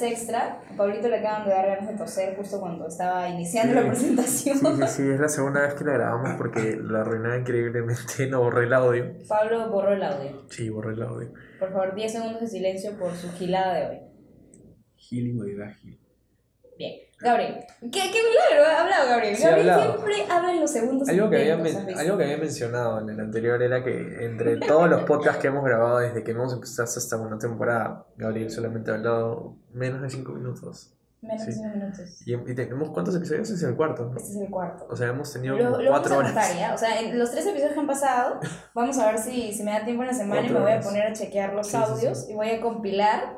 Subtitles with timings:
[0.00, 0.60] Horas Extra.
[0.72, 4.56] A Pablito le acaban de dar ganas de toser justo cuando estaba iniciando la presentación.
[4.58, 8.26] Sí, sí, sí, es la segunda vez que la grabamos porque la arruinaba increíblemente.
[8.30, 9.12] No borré el audio.
[9.28, 10.44] Pablo borró el audio.
[10.48, 11.32] Sí, borré el audio.
[11.58, 13.98] Por favor, 10 segundos de silencio por su gilada de hoy.
[14.96, 16.00] Healing o Gil.
[16.78, 17.09] Bien.
[17.20, 17.64] Gabriel.
[17.80, 19.36] ¿Qué, qué milagro ha hablado Gabriel?
[19.36, 19.92] Sí, Gabriel hablado.
[19.92, 23.08] siempre habla en los segundos Algo que, había, intentos, men- algo que había mencionado en
[23.10, 26.84] el anterior era que entre todos los podcasts que hemos grabado desde que hemos empezado
[26.88, 30.94] hasta buena temporada, Gabriel solamente ha hablado menos de 5 minutos.
[31.22, 31.58] Menos de Sí.
[31.62, 32.22] 5 minutos.
[32.26, 33.50] Y, y tenemos cuántos episodios?
[33.50, 34.16] Este es el cuarto, ¿no?
[34.16, 34.86] Este es el cuarto.
[34.88, 36.30] O sea, hemos tenido Lo, como lo vamos 4 a horas.
[36.34, 36.74] anotar, ¿ya?
[36.74, 38.40] O sea, en los tres episodios que han pasado,
[38.74, 40.80] vamos a ver si, si me da tiempo en la semana y me voy a
[40.80, 43.36] poner a chequear los sí, audios y voy a compilar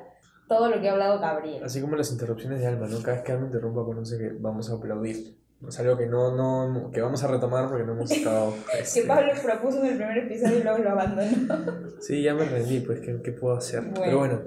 [0.53, 1.63] todo lo que ha hablado Gabriel.
[1.65, 3.01] Así como las interrupciones de Alma, ¿no?
[3.03, 5.37] Cada vez que Alma interrumpa conoce que vamos a aplaudir.
[5.67, 8.53] Es algo que no, no, que vamos a retomar porque no hemos estado...
[8.73, 11.31] Que este, Pablo propuso en el primer episodio y luego lo abandonó.
[12.01, 13.81] Sí, ya me rendí, pues, ¿qué, qué puedo hacer?
[13.83, 14.01] Bueno.
[14.05, 14.41] Pero bueno,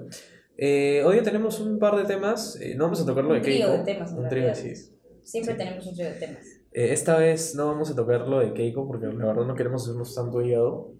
[0.58, 2.58] eh, hoy tenemos un par de temas.
[2.60, 4.74] eh, no vamos a tocar lo de Un trío de temas, Un trío, sí.
[5.22, 5.58] Siempre Sí.
[5.58, 6.44] tenemos un trío de temas.
[6.72, 9.82] Eh, esta vez no vamos a tocar lo de Keiko porque la verdad no queremos
[9.84, 10.92] hacernos tanto hígado.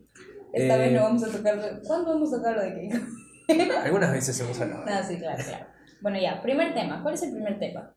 [0.55, 1.63] Esta Eh, vez no vamos a tocarlo.
[1.87, 2.97] ¿Cuándo vamos a tocar lo de Keiko?
[3.85, 4.85] Algunas veces hemos hablado.
[4.87, 5.67] Ah, sí, claro, claro.
[6.01, 7.03] Bueno, ya, primer tema.
[7.03, 7.93] ¿Cuál es el primer tema?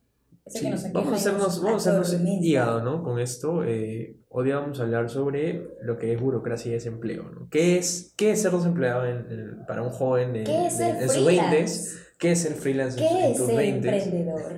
[0.47, 3.03] Sí, vamos a hacernos, nos vamos a hacernos hígado, ¿no?
[3.03, 7.47] Con esto, eh, hoy vamos a hablar sobre lo que es burocracia y desempleo, ¿no?
[7.52, 10.86] ¿Qué es, qué es ser desempleado en- en- para un joven en, ¿Qué es de-
[10.86, 12.00] ser en sus 20 freelance?
[12.17, 14.52] ¿Qué es ser freelance en- ¿Qué en es tus ser 20 emprendedor?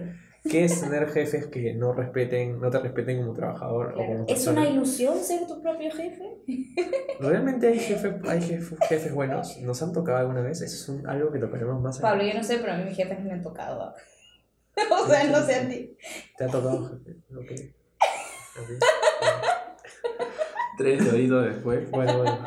[0.50, 4.26] ¿Qué es tener jefes que no respeten, no te respeten como trabajador o como ¿Es
[4.26, 4.62] persona?
[4.62, 6.38] una ilusión ser tu propio jefe?
[7.20, 9.58] ¿Realmente hay, jefe, hay jef- jefes buenos?
[9.60, 10.62] ¿Nos han tocado alguna vez?
[10.62, 12.34] Eso es un- algo que tocaremos más Pablo, adelante.
[12.34, 13.94] yo no sé, pero a mí mis jefes me han tocado.
[15.04, 15.96] o sea, no sé a ti.
[16.38, 17.18] ¿Te ha tocado jefe?
[17.36, 17.52] Ok.
[18.62, 18.70] Ok.
[20.78, 21.90] Tres deditos después.
[21.92, 22.40] Bueno, bueno.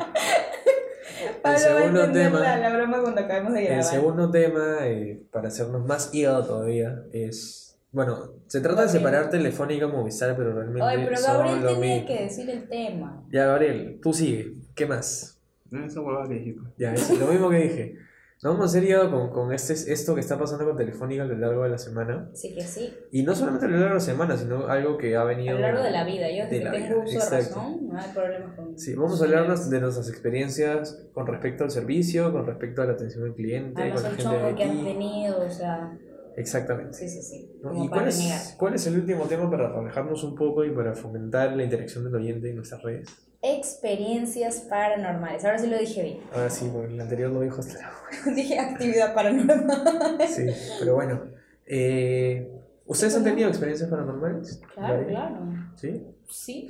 [1.41, 3.79] Pablo va a segundo tema- la, la broma cuando acabemos de grabar.
[3.79, 7.74] El segundo tema, eh, para hacernos más hígado todavía, es...
[7.95, 11.73] Bueno, se trata de separar Telefónica y Movistar, pero realmente Ay, pero son Gabriel lo
[11.75, 12.07] tenía mismo.
[12.07, 13.23] que decir el tema.
[13.31, 14.53] Ya, Gabriel, tú sigue.
[14.75, 15.41] ¿Qué más?
[15.71, 16.61] No, esa huevada que dijiste.
[16.77, 17.95] Ya, es lo mismo que dije.
[18.43, 21.25] Nos vamos a hacer hígado con, con este, esto que está pasando con Telefónica a
[21.25, 22.29] lo largo de la semana.
[22.33, 22.93] Así que sí.
[23.11, 25.55] Y no solamente a lo largo de la semana, sino algo que ha A venido...
[25.55, 26.29] lo largo de la vida.
[26.29, 28.77] Yo desde de la tengo vida, uso de razón, no hay problemas con.
[28.77, 32.91] Sí, vamos a hablarnos de nuestras experiencias con respecto al servicio, con respecto a la
[32.91, 34.83] atención al cliente, Además, con la el gente de chongo que han aquí.
[34.83, 35.97] tenido, o sea.
[36.37, 36.93] Exactamente.
[36.93, 37.59] Sí, sí, sí.
[37.61, 37.83] ¿no?
[37.83, 41.55] ¿Y cuál es, cuál es el último tema para relajarnos un poco y para fomentar
[41.55, 43.09] la interacción del oyente en nuestras redes?
[43.41, 45.45] Experiencias paranormales.
[45.45, 46.19] Ahora sí lo dije bien.
[46.33, 47.91] Ahora sí, porque el anterior lo dijo hasta
[48.35, 50.17] dije actividad paranormal.
[50.27, 50.45] Sí,
[50.79, 51.23] pero bueno.
[51.65, 52.51] eh,
[52.87, 54.61] ¿Ustedes han tenido experiencias paranormales?
[54.73, 55.37] Claro, claro.
[55.75, 56.05] ¿Sí?
[56.29, 56.69] Sí.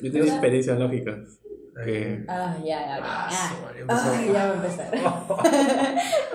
[0.00, 1.38] Yo tengo experiencias lógicas.
[1.84, 3.30] Que Ah, ya, ya, Ah.
[3.88, 4.94] Ay, ya va a empezar.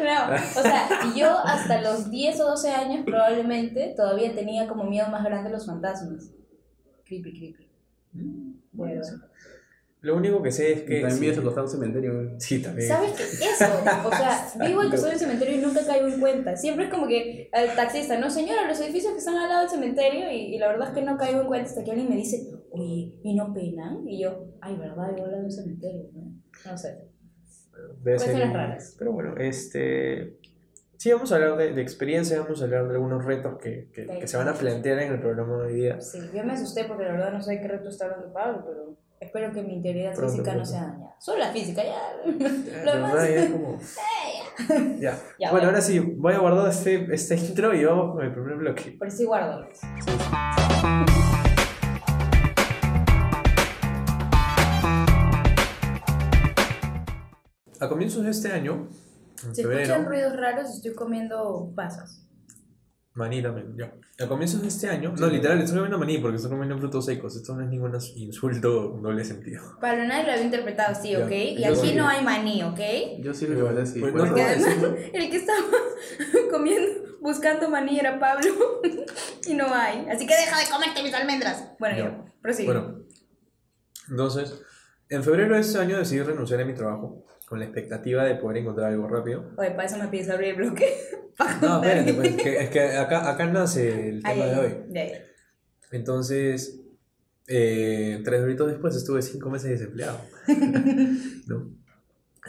[0.03, 5.07] no, o sea, yo hasta los 10 o 12 años probablemente todavía tenía como miedo
[5.09, 6.31] más grande a los fantasmas.
[7.05, 7.69] Creepy, creepy.
[8.71, 9.01] Bueno.
[10.01, 11.01] Lo único que sé es que...
[11.01, 12.39] también sí, vienes a acostar a un cementerio.
[12.39, 12.87] Sí, también.
[12.87, 13.23] ¿Sabes qué?
[13.23, 13.65] Eso,
[14.05, 16.55] o sea, vivo al costado del cementerio y nunca caigo en cuenta.
[16.55, 19.69] Siempre es como que el taxista, no señora, los edificios que están al lado del
[19.69, 22.15] cementerio y, y la verdad es que no caigo en cuenta hasta que alguien me
[22.15, 24.07] dice, oye, ¿y no penan?
[24.07, 25.15] Y yo, ay, ¿verdad?
[25.17, 26.31] Yo hablo de un cementerio, ¿no?
[26.71, 26.97] No sé.
[28.03, 28.95] Debe ser- raras.
[28.97, 30.37] Pero bueno, este...
[30.97, 34.07] Sí, vamos a hablar de, de experiencia, vamos a hablar de algunos retos que, que,
[34.07, 36.01] que se van a plantear en el programa de hoy día.
[36.01, 38.97] Sí, yo me asusté porque la verdad no sé qué reto está hablando Pablo, pero
[39.19, 40.71] espero que mi integridad Pronto, física no pronto.
[40.71, 41.15] sea dañada.
[41.19, 42.01] Solo la física, ya.
[42.25, 43.77] Ya, Lo de demás- ya como...
[44.99, 45.11] Ya.
[45.37, 45.65] Ya, bueno, bueno.
[45.67, 48.95] ahora sí, voy a guardar este, este intro y vamos con el primer bloque.
[48.97, 49.67] Por sí guárdalo.
[57.79, 58.87] A comienzos de este año,
[59.45, 62.23] en Si febrero, escuchan ruidos raros, estoy comiendo pasas.
[63.13, 63.93] maní también, ya.
[64.23, 67.35] A comienzos de este año, no, literal, estoy comiendo maní porque estoy comiendo frutos secos.
[67.35, 69.77] Esto no es ningún insulto doble sentido.
[69.79, 71.31] Pablo, nadie lo había interpretado así, Ya, ¿ok?
[71.31, 71.95] Y yo aquí sí.
[71.95, 72.79] no hay maní, ¿ok?
[73.19, 73.67] Yo sí lo.
[73.67, 74.87] Pues no, Bueno, Porque no, además, sí, ¿no?
[75.19, 75.59] el que estaba
[76.51, 76.91] comiendo,
[77.21, 78.49] buscando maní era Pablo
[79.47, 80.07] y no hay.
[80.09, 81.63] Así que deja de comerte mis almendras.
[81.79, 82.03] Bueno, Ya.
[82.05, 82.65] ya, prosigue.
[82.71, 82.99] Bueno,
[84.09, 84.61] entonces,
[85.09, 88.57] en febrero de este año decidí renunciar a mi trabajo con la expectativa de poder
[88.57, 89.51] encontrar algo rápido.
[89.57, 90.85] Oye, para eso me pides abrir el bloque.
[91.61, 94.73] No, espérate, pues, que- es que acá, acá nace el tema Ay, ay, de hoy.
[94.89, 95.03] ya.
[95.91, 96.81] Entonces,
[97.47, 100.19] eh, tres horitos después estuve cinco meses desempleado.
[101.47, 101.69] ¿no?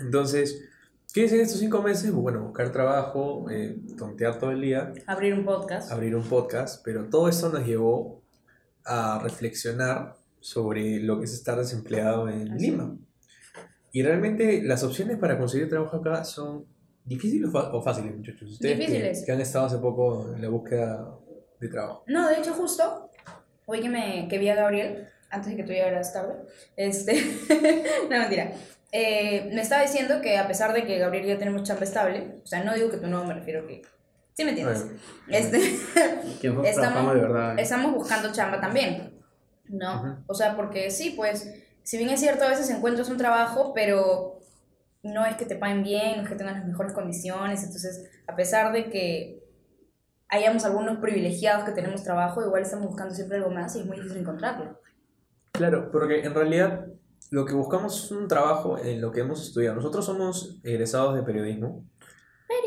[0.01, 0.65] Entonces,
[1.13, 2.11] ¿qué hice en estos cinco meses?
[2.13, 5.93] Bueno, buscar trabajo, eh, tontear todo el día, Abrir un podcast.
[5.93, 8.23] abrir un podcast, pero todo esto nos llevó
[8.85, 12.71] a reflexionar sobre lo que es estar desempleado en Así.
[12.71, 12.97] Lima.
[13.93, 16.67] Y realmente las opciones para conseguir trabajo acá son
[17.09, 18.51] ¿Difíciles o, fáciles, muchachos?
[18.53, 19.25] Ustedes que- Difíciles.
[19.25, 21.09] Que, han estado hace poco en la búsqueda
[21.59, 22.05] de trabajo.
[22.07, 23.09] No, de hecho, justo
[23.65, 26.35] hoy que, me, que vi a Gabriel, antes de que tú llegaras tarde,
[26.77, 27.15] este,
[28.11, 28.53] no mentira,
[28.93, 32.41] eh, me estaba diciendo que a pesar de que Gabriel y yo tenemos chamba estable,
[32.45, 33.81] o sea, no digo que tú no, me refiero que,
[34.35, 34.85] ¿sí me entiendes?
[34.85, 34.99] Bueno,
[35.31, 35.59] Este,
[36.43, 37.59] Que Estamos- de verdad.
[37.59, 39.15] estamos buscando chamba también,
[39.71, 40.01] ¿no?
[40.03, 40.15] Ujú.
[40.27, 41.55] O sea, porque sí, pues,
[41.89, 44.41] si bien es cierto, a veces encuentras un trabajo, pero
[45.03, 48.37] no es que te paguen bien, no es que tengan las mejores condiciones, entonces, a
[48.37, 49.43] pesar de que
[50.29, 53.97] hayamos algunos privilegiados que tenemos trabajo, igual estamos buscando siempre algo más y es muy
[53.97, 54.79] difícil encontrarlo.
[55.53, 56.89] Claro, porque en realidad
[57.31, 59.77] lo que buscamos es un trabajo en lo que hemos estudiado.
[59.77, 61.87] Nosotros somos egresados de periodismo,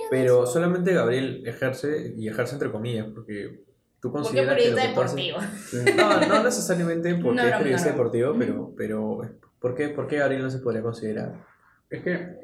[0.10, 3.66] pero solamente Gabriel ejerce, y ejerce entre comillas, porque
[4.02, 5.38] tú Porque consideras que lo periodista que deportivo.
[5.98, 7.98] No, no necesariamente porque No, es periodista no, no.
[7.98, 9.22] deportivo, pero, pero
[9.60, 11.34] ¿por, qué, ¿por qué Gabriel no se podría considerar?
[11.90, 12.36] Es que,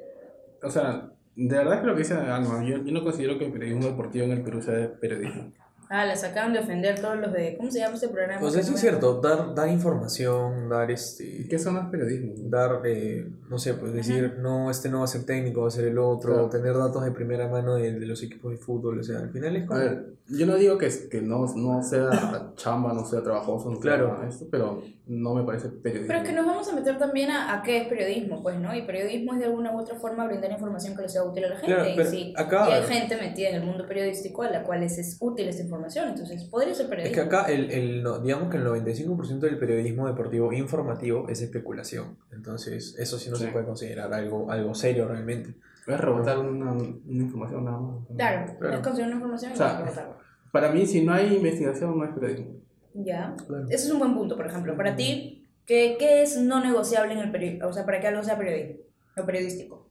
[0.61, 3.51] o sea, de verdad que lo que dice Alma, yo, yo no considero que el
[3.51, 5.51] periodismo deportivo en el Perú sea periodismo.
[5.89, 7.55] Ah, la sacaron de ofender todos los de...
[7.57, 8.41] ¿Cómo se llama este programa?
[8.41, 11.47] Pues eso es cierto, dar, dar información, dar este...
[11.49, 12.33] ¿Qué eso no es periodismo?
[12.49, 15.71] dar, eh, no sé, pues decir, no, este no va a ser técnico, va a
[15.71, 16.49] ser el otro, Claro.
[16.49, 19.55] tener datos de primera mano de, de los equipos de fútbol, o sea, al final
[19.55, 19.79] es A como...
[19.79, 23.95] ver, yo no digo que, que no, no sea chamba, no sea trabajoso, no sea
[23.95, 24.21] Claro.
[24.27, 26.07] esto, pero no me parece periodismo.
[26.07, 28.75] Pero es que nos vamos a meter también a, a qué es periodismo, pues, ¿no?
[28.75, 31.49] Y periodismo es de alguna u otra forma brindar información que le sea útil a
[31.49, 31.73] la gente.
[31.93, 34.81] Claro, y, sí, acá- y hay gente metida en el mundo periodístico a la cual
[34.81, 37.15] les es útil esta información, entonces podría ser Es periodismo.
[37.15, 42.17] que acá, el, el, no, digamos que el 95% del periodismo deportivo informativo es especulación.
[42.31, 43.51] Entonces, eso sí no se Sí.
[43.51, 45.55] puede considerar algo, algo serio realmente.
[45.85, 47.95] Es rebotar una, una información nada más.
[48.15, 48.75] Claro, Claro.
[48.75, 50.17] es conseguir una información y O sea, rebotarla.
[50.51, 52.51] Para mí, si no hay investigación, no es periodismo.
[52.93, 53.35] Ya.
[53.47, 53.65] Claro.
[53.69, 54.75] Ese es un buen punto, por ejemplo.
[54.75, 57.67] Para ti, ¿qué, qué es no negociable en el periodismo?
[57.67, 58.81] O sea, para que algo sea periodismo
[59.17, 59.89] o periodístico.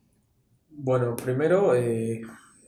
[0.69, 2.21] Bueno, primero, eh,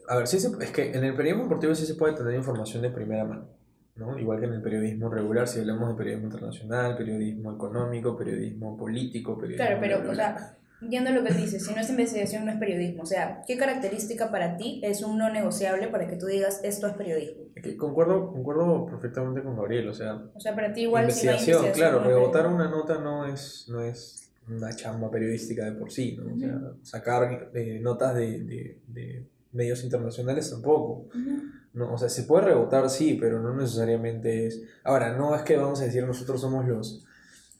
[0.09, 2.83] a ver, sí se- es que en el periodismo deportivo sí se puede tener información
[2.83, 3.49] de primera mano,
[3.97, 4.19] ¿no?
[4.19, 9.37] Igual que en el periodismo regular, si hablamos de periodismo internacional, periodismo económico, periodismo político,
[9.39, 9.67] periodismo...
[9.67, 10.55] Claro, pero, bla, o sea,
[10.89, 13.03] yendo a lo que dices, si no es investigación, no es periodismo.
[13.03, 16.87] O sea, ¿qué característica para ti es un no negociable para que tú digas esto
[16.87, 17.43] es periodismo?
[17.57, 21.27] Es que concuerdo, concuerdo perfectamente con Gabriel, o sea, O sea, para ti igual si
[21.27, 22.65] no investigación, investigación, claro, no rebotar periodismo.
[22.65, 26.33] una nota no es, no es una chamba periodística de por sí, ¿no?
[26.35, 29.25] O sea, sacar eh, notas de, de- de
[29.59, 31.09] medios internacionales tampoco.
[31.15, 31.43] Ujú.
[31.75, 34.63] No, o sea, se puede rebotar, sí, pero no necesariamente es...
[34.85, 37.05] Ahora, no es que vamos a decir nosotros somos los,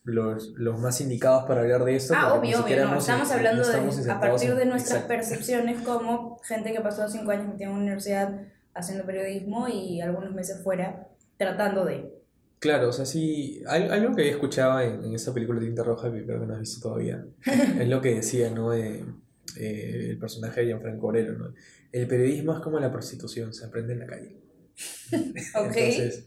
[0.05, 2.15] los, los más indicados para hablar de esto.
[2.17, 2.83] Ah, obvio, obvio, no.
[2.93, 5.09] hemos- Estamos no hablando estamos de, a partir de en- nuestras Exacto.
[5.15, 8.41] percepciones como gente que pasó cinco años metida en una universidad
[8.75, 12.15] haciendo periodismo y algunos meses fuera tratando de...
[12.61, 16.25] Claro, o sea, sí, al- algo que escuchaba en, en esa película Tinta Roja, que
[16.25, 17.25] creo que no has visto todavía,
[17.79, 18.71] es lo que decía, ¿no?
[18.71, 19.05] De,
[19.57, 21.55] eh, el personaje de Gianfranco Orero, ¿no?
[21.93, 24.37] El periodismo es como la prostitución, se aprende en la calle.
[25.55, 25.77] Ok.
[25.77, 26.27] Entonces,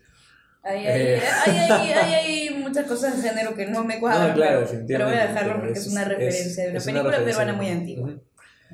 [0.64, 1.22] Hay, hay, Eh.
[1.46, 5.16] hay, hay, muchas cosas de género que no me cuadran, no, claro, pero, pero voy
[5.16, 8.10] a dejarlo porque es, una referencia de una película peruana muy antigua.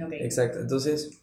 [0.04, 0.12] Ok.
[0.12, 1.22] Exacto, entonces,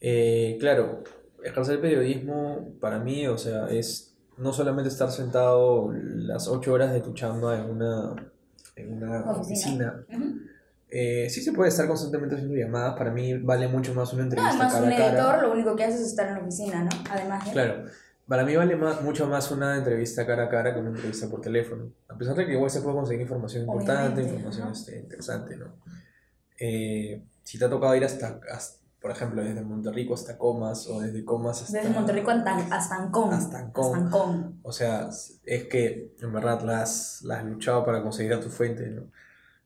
[0.00, 1.04] eh, claro,
[1.44, 7.00] ejercer periodismo para mí, o sea, es no solamente estar sentado las ocho horas de
[7.00, 8.32] tu chamba en una,
[8.76, 10.04] en una Oficina.
[10.90, 14.28] Eh, sí se puede estar constantemente haciendo llamadas, para mí vale mucho más una No,
[14.30, 15.08] entrevista además, cara un a cara.
[15.12, 16.90] editor lo único que hace es estar en la oficina, ¿no?
[17.10, 17.50] Además, ¿eh?
[17.52, 17.84] Claro,
[18.26, 21.40] para mí vale más, mucho más una entrevista cara a cara que una entrevista por
[21.40, 21.90] teléfono.
[22.08, 24.72] A pesar de que igual se puede conseguir información importante, Obviamente, información ajá.
[24.72, 25.66] este, interesante, ¿no?
[26.58, 31.00] Eh, si te ha tocado ir hasta, hasta, por ejemplo, desde Monterrico hasta Comas o
[31.00, 31.78] desde Comas hasta...
[31.78, 33.32] Desde Monterrico hasta, hasta Ancón.
[33.32, 33.84] Hasta Ancón.
[33.94, 34.60] Hasta Ancón.
[34.62, 35.08] O sea,
[35.44, 39.04] es que en verdad las has luchado para conseguir a tu fuente, ¿no?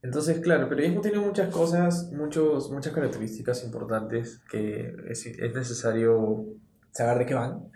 [0.05, 6.45] Entonces, claro, el periodismo tiene muchas cosas, muchos, muchas características importantes que es, es necesario
[6.91, 7.71] saber de qué van,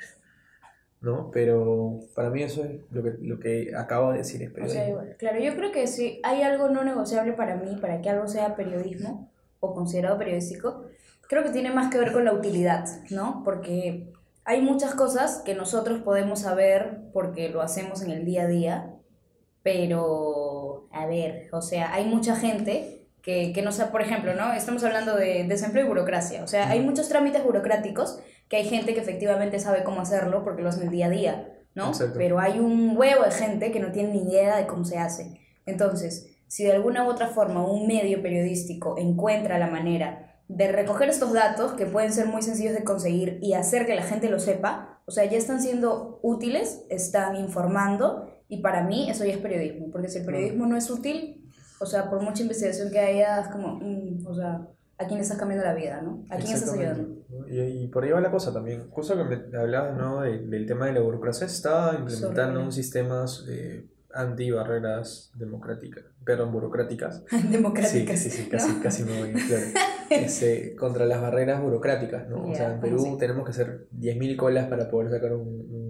[1.01, 1.31] ¿no?
[1.31, 4.79] Pero para mí eso es lo que, lo que acabo de decir, es O periodismo.
[4.79, 8.09] sea, igual, claro, yo creo que si hay algo no negociable para mí, para que
[8.11, 10.85] algo sea periodismo o considerado periodístico,
[11.27, 13.41] creo que tiene más que ver con la utilidad, ¿no?
[13.43, 14.13] Porque
[14.45, 18.93] hay muchas cosas que nosotros podemos saber porque lo hacemos en el día a día,
[19.63, 20.48] pero,
[20.91, 24.53] a ver, o sea, hay mucha gente que, que no sabe, por ejemplo, ¿no?
[24.53, 28.19] Estamos hablando de desempleo y burocracia, o sea, hay muchos trámites burocráticos
[28.49, 31.53] que hay gente que efectivamente sabe cómo hacerlo porque lo hacen el día a día,
[31.75, 31.89] ¿no?
[31.89, 32.15] Exacto.
[32.17, 35.39] Pero hay un huevo de gente que no tiene ni idea de cómo se hace.
[35.65, 41.09] Entonces, si de alguna u otra forma un medio periodístico encuentra la manera de recoger
[41.09, 44.39] estos datos que pueden ser muy sencillos de conseguir y hacer que la gente lo
[44.39, 49.37] sepa, o sea, ya están siendo útiles, están informando y para mí eso ya es
[49.37, 51.45] periodismo, porque si el periodismo no es útil,
[51.79, 55.37] o sea, por mucha investigación que haya, es como, mm, o sea, a quién estás
[55.37, 56.25] cambiando la vida, ¿no?
[56.29, 57.15] A quién estás ayudando.
[57.47, 58.89] Y, y por ahí va la cosa también.
[58.89, 60.21] Justo que me hablabas ¿no?
[60.23, 66.51] de- del tema de la burocracia, está implementando Sobre- un sistemas eh, anti-barreras democráticas, perdón,
[66.51, 67.23] burocráticas.
[67.51, 68.19] Democráticas.
[68.19, 68.49] Sí, sí, sí, ¿no?
[68.51, 69.65] casi, casi me voy, claro.
[70.09, 72.47] Este, contra las barreras burocráticas, ¿no?
[72.49, 73.17] o sea, en ¿cómo Perú así?
[73.19, 75.88] tenemos que hacer 10.000 colas para poder sacar un, un,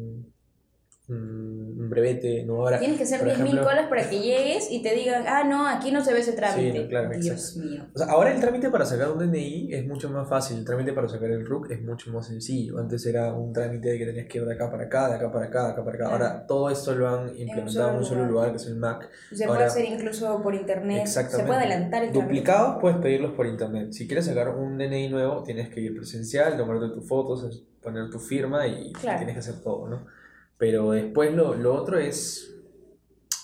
[1.10, 2.58] un- brevete, ¿no?
[2.58, 5.44] Ahora, Tienes que hacer por 10.000 ejemplo- colas para que llegues y te digan, ah,
[5.44, 6.72] no, aquí no se ve ese trámite.
[6.72, 7.84] Sí, no, claro, Dios mío.
[7.96, 10.94] O sea, ahora el trámite para sacar un DNI es mucho más fácil, el trámite
[10.94, 12.78] para sacar el RUC es mucho más sencillo.
[12.78, 15.32] Antes era un trámite de que tenías que ir de acá para acá, de acá
[15.32, 16.06] para acá, de acá para acá.
[16.10, 16.26] Claro.
[16.26, 19.10] Ahora todo esto lo han implementado en un solo lugar, que es el MAC.
[19.34, 21.08] Se Ahora- puede hacer incluso por internet.
[21.08, 22.20] Se puede adelantar el trámite.
[22.22, 23.94] Duplicados puedes pedirlos por internet.
[23.94, 28.20] Si quieres sacar un DNI nuevo, tienes que ir presencial, tomarte tus fotos, poner tu
[28.20, 29.18] firma y Claro.
[29.18, 30.19] tienes que hacer todo, ¿no?
[30.60, 32.46] Pero después lo, lo otro es.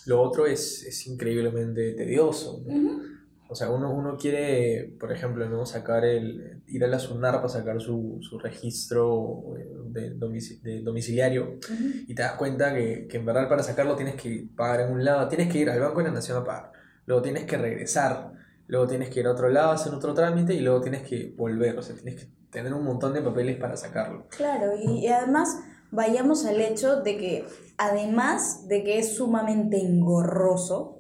[0.06, 2.64] Lo otro es, es increíblemente tedioso.
[3.48, 5.66] O sea, uno, uno quiere, por ejemplo, ¿no?
[5.66, 9.44] sacar el, ir a la SUNAR para sacar su, su registro
[9.88, 11.58] de, domici- de domiciliario
[12.08, 15.06] y te das cuenta que, que en verdad para sacarlo tienes que pagar en un
[15.06, 16.72] lado, tienes que ir al Banco de la Nación a pagar,
[17.06, 18.32] luego tienes que regresar,
[18.68, 21.34] luego tienes que ir a otro lado a hacer otro trámite y luego tienes que
[21.38, 24.28] volver, o sea, tienes que tener un montón de papeles para sacarlo.
[24.36, 25.56] Claro, y, y además
[25.92, 27.46] vayamos al hecho de que,
[27.78, 31.00] además de que es sumamente engorroso,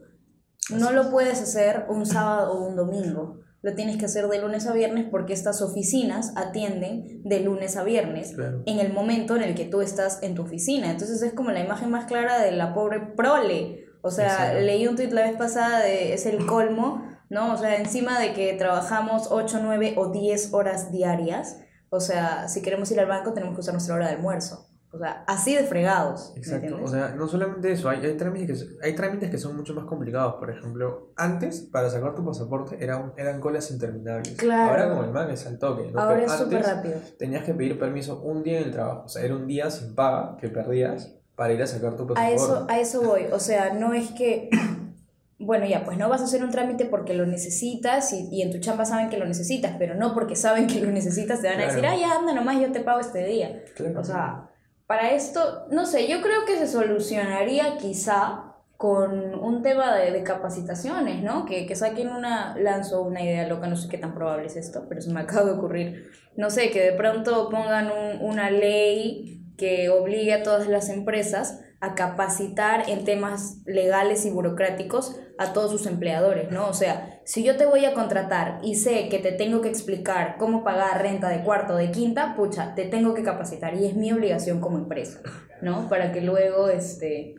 [0.71, 3.39] no lo puedes hacer un sábado o un domingo.
[3.61, 7.83] Lo tienes que hacer de lunes a viernes porque estas oficinas atienden de lunes a
[7.83, 8.61] viernes Claro.
[8.67, 10.91] en el momento en el que tú estás en tu oficina.
[10.91, 13.85] Entonces es como la imagen más clara de la pobre prole.
[14.03, 14.59] O sea, Exacto.
[14.59, 17.01] leí un tweet la vez pasada de es el colmo,
[17.31, 17.53] ¿no?
[17.53, 21.57] O sea, encima de que trabajamos 8, 9 o 10 horas diarias,
[21.89, 24.67] o sea, si queremos ir al banco tenemos que usar nuestra hora de almuerzo.
[24.95, 26.31] O sea, así de fregados.
[26.33, 29.55] ¿me Exacto, o sea, no solamente eso, hay, hay, trámites que, hay trámites que son
[29.57, 34.71] mucho más complicados, por ejemplo, antes para sacar tu pasaporte eran, eran colas interminables, Claro.
[34.71, 35.99] ahora como el MAC es al toque, ¿no?
[35.99, 36.95] Ahora Pero es súper antes rápido.
[37.19, 39.93] tenías que pedir permiso un día en el trabajo, o sea, era un día sin
[39.95, 42.35] paga que perdías para ir a sacar tu A pasaporte.
[42.35, 43.23] eso, a eso voy.
[43.33, 44.49] O sea, no es que.
[45.37, 48.51] Bueno, ya, pues no vas a hacer un trámite porque lo necesitas y, y en
[48.51, 51.59] tu chamba saben que lo necesitas, pero no porque saben que lo necesitas, te van
[51.59, 51.97] a decir, Claro.
[51.97, 53.61] ah, ya anda nomás, yo te pago este día.
[53.75, 53.99] Claro.
[53.99, 54.49] O sea,
[54.87, 61.23] para esto, no sé, yo creo que se solucionaría quizá con un tema de, capacitaciones,
[61.23, 61.45] ¿no?
[61.45, 64.85] Que, que saquen una, lanzo una idea loca, no sé qué tan probable es esto,
[64.89, 66.11] pero se me acaba de ocurrir.
[66.35, 71.61] No sé, que de pronto pongan un- una ley que obligue a todas las empresas
[71.81, 76.67] a capacitar en temas legales y burocráticos a todos sus empleadores, ¿no?
[76.67, 80.37] O sea, si yo te voy a contratar y sé que te tengo que explicar
[80.37, 84.11] cómo pagar renta de cuarto, de quinta, pucha, te tengo que capacitar y es mi
[84.11, 85.19] obligación como empresa,
[85.61, 85.89] ¿no?
[85.89, 87.35] Para que luego, este,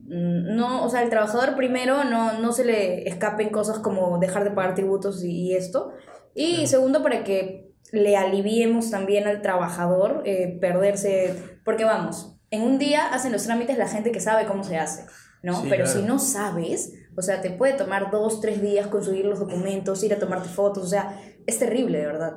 [0.00, 4.44] mm, no, o sea, el trabajador primero no, no se le escapen cosas como dejar
[4.44, 5.92] de pagar tributos y, y esto.
[6.34, 6.68] Y Claro.
[6.68, 13.12] segundo, para que le aliviemos también al trabajador eh, perderse, porque vamos, en un día
[13.12, 15.04] hacen los trámites la gente que sabe cómo se hace,
[15.42, 15.54] ¿no?
[15.62, 16.00] Sí, Pero claro.
[16.00, 20.14] si no sabes, o sea, te puede tomar dos, tres días conseguir los documentos, ir
[20.14, 22.34] a tomarte fotos, o sea, es terrible, de verdad.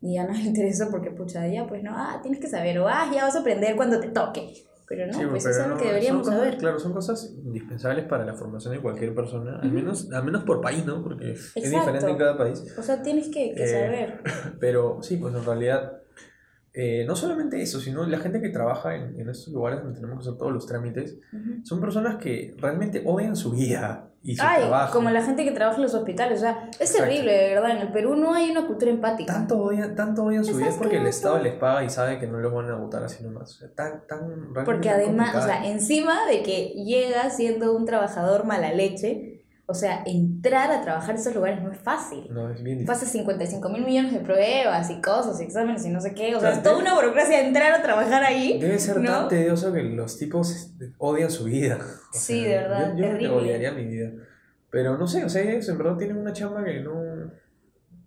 [0.00, 2.88] Y ya no le interesa porque, pucha, ya pues no, ah, tienes que saber, o
[2.88, 4.52] ah, ya vas a aprender cuando te toque.
[4.88, 6.58] Pero no, Sí, pues pero es algo no, que deberíamos cosas- saber.
[6.58, 10.60] Claro, son cosas indispensables para la formación de cualquier persona, al menos, al menos por
[10.60, 11.02] país, ¿no?
[11.02, 12.62] Porque es diferente en cada país.
[12.76, 14.20] O sea, tienes que, que Eh, saber.
[14.60, 16.01] Pero sí, pues en realidad,
[16.74, 20.18] eh, no solamente eso, sino la gente que trabaja en, en estos lugares donde tenemos
[20.18, 21.64] que hacer todos los trámites, Ujú.
[21.64, 24.92] son personas que realmente odian su vida y su Ay, trabajo.
[24.94, 27.08] como la gente que trabaja en los hospitales, o sea, es Exacto.
[27.10, 27.70] terrible, de verdad.
[27.72, 29.32] En el Perú no hay una cultura empática.
[29.32, 31.06] Tanto odian, tanto odian su vida es porque el.
[31.06, 33.56] Estado les paga y sabe que no los van a votar así nomás.
[33.56, 35.62] O sea, tan, tan, Porque además, o complicado.
[35.64, 39.31] sea, encima de que llega siendo un trabajador mala leche,
[39.72, 42.26] o sea, entrar a trabajar en esos lugares no es fácil.
[42.30, 42.86] No, es bien difícil.
[42.86, 46.36] Pasa 55 mil millones de pruebas y cosas y exámenes y no sé qué.
[46.36, 48.58] O sea, Claro, es toda una burocracia entrar a trabajar ahí.
[48.60, 49.10] Debe ser ¿no?
[49.10, 51.78] tan tedioso que los tipos odian su vida.
[52.14, 54.12] O Sí, de verdad, Yo, yo odiaría mi vida.
[54.70, 56.92] Pero no sé, o sea, ellos en verdad tienen una chamba que no.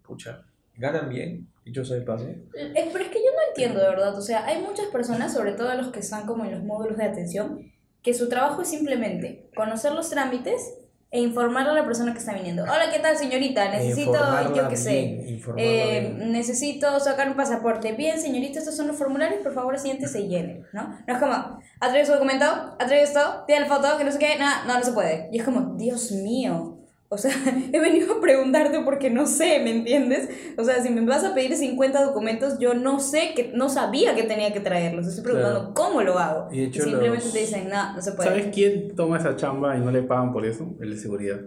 [0.02, 0.46] Pucha,
[0.78, 2.26] ganan bien, dicho sea de paso.
[2.28, 5.54] Eh, Pero es que yo no entiendo de verdad, o sea, hay muchas personas, sobre
[5.54, 9.50] todo los que están como en los módulos de atención, que su trabajo es simplemente
[9.56, 10.76] conocer los trámites
[11.16, 12.64] e informarle a la persona que está viniendo.
[12.64, 13.70] Hola, ¿qué tal señorita?
[13.70, 14.20] Necesito,
[14.54, 17.94] yo qué sé, eh, necesito sacar un pasaporte.
[17.94, 20.90] Bien, señorita, estos son los formularios, por favor, siguiente se llenen, ¿no?
[21.08, 22.44] No es como, ¿ha traído su documento?
[22.46, 23.46] ¿Ha traído esto?
[23.48, 23.98] ¿Tiene la foto?
[23.98, 25.30] Que no sé qué, nada, no, no se puede.
[25.32, 26.75] Y es como, Dios mío.
[27.16, 27.32] O sea,
[27.74, 30.30] he venido a preguntarte porque no sé, ¿me entiendes?
[30.58, 34.14] O sea, si me vas a pedir 50 documentos, yo no sé, que no sabía
[34.16, 35.08] que tenía que traerlos.
[35.08, 36.48] Estoy preguntando cómo lo hago.
[36.52, 38.30] Y de hecho simplemente los- te dicen, no, no se puede.
[38.30, 40.76] ¿Sabes quién toma esa chamba y no le pagan por eso?
[40.80, 41.40] El de seguridad.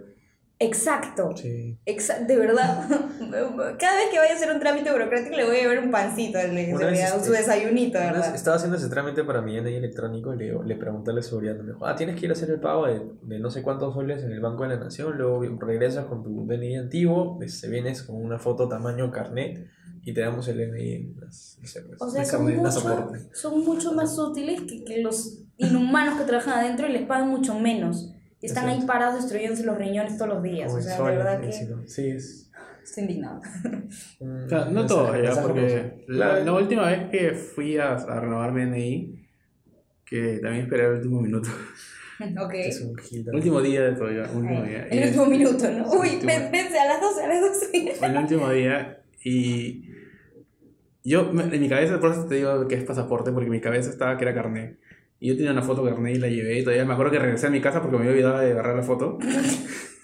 [0.61, 1.31] Exacto.
[1.37, 1.77] Sí.
[1.85, 2.85] Exa- de verdad.
[3.79, 6.37] Cada vez que vaya a hacer un trámite burocrático le voy a llevar un pancito
[7.23, 8.35] su desayunito, Una vez ¿verdad?
[8.35, 11.55] Estaba haciendo ese trámite para mi DNI electrónico y le, le pregunté a la seguridad,
[11.55, 13.93] me dijo, ah, tienes que ir a hacer el pago de, de no sé cuántos
[13.93, 18.03] soles en el Banco de la Nación, luego regresas con tu DNI antiguo, este, vienes
[18.03, 19.65] con una foto tamaño carnet
[20.03, 21.13] y te damos el DNI.
[21.21, 22.81] las- no sé, pues, O sea, son mucho,
[23.33, 27.57] son mucho más útiles que, que los inhumanos que trabajan adentro y les pagan mucho
[27.57, 28.13] menos.
[28.41, 30.67] Están ahí parados destruyéndose los riñones todos los días.
[30.67, 32.51] como O sea, de verdad que sí, no, sí, es...
[32.83, 33.41] estoy indignada.
[34.19, 37.93] un O sea, no mensaje- todo, ya, porque la, la última vez que fui a,
[37.93, 39.27] a renovar mi DNI,
[40.05, 41.49] que también esperé el último minuto,
[42.41, 42.53] ok.
[42.53, 42.95] Es un
[43.35, 44.87] último día de todo, ya, último día.
[44.89, 45.91] El último minuto, ¿no?
[45.91, 47.93] Uy, vence a las 12, a las 12.
[47.97, 49.85] Fue el último día y
[51.03, 54.17] yo en mi cabeza, por eso te digo que es pasaporte, porque mi cabeza estaba
[54.17, 54.79] que era carnet.
[55.19, 57.47] Y yo tenía una foto carnet y la llevé y todavía me acuerdo que regresé
[57.47, 59.17] a mi casa porque me había olvidado de agarrar la foto.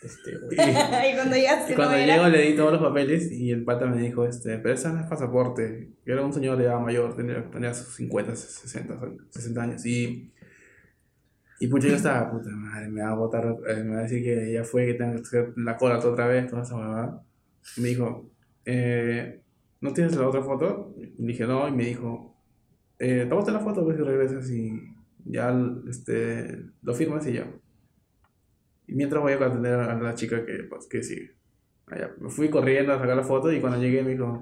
[0.06, 0.34] Este.
[0.52, 2.16] Y, y cuando llegaste, y cuando no era.
[2.16, 5.00] llego le di todos los papeles y el pata me dijo, este, pero ese no
[5.00, 5.90] es pasaporte.
[6.06, 9.00] Yo era un señor de edad mayor, tenía, tenía sus 50, 60,
[9.32, 10.32] 60 años y...
[11.60, 14.22] Y pucha, yo estaba, puta madre, me va a botar, eh, me va a decir
[14.22, 17.24] que ya fue, que tengo que hacer la cola otra vez, toda esa huevada.
[17.78, 18.30] Y me dijo,
[18.66, 19.42] eh,
[19.80, 20.94] ¿no tienes la otra foto?
[21.18, 22.36] Y dije, no, y me dijo,
[23.00, 24.95] eh, tómate la foto, pues, y regresas y
[25.26, 25.54] ya,
[25.90, 27.48] este, lo firmas y ya.
[28.88, 31.32] Y mientras voy a atender a la chica que, pues, que sigue.
[31.88, 34.42] Allá, me fui corriendo a sacar la foto y cuando llegué me dijo,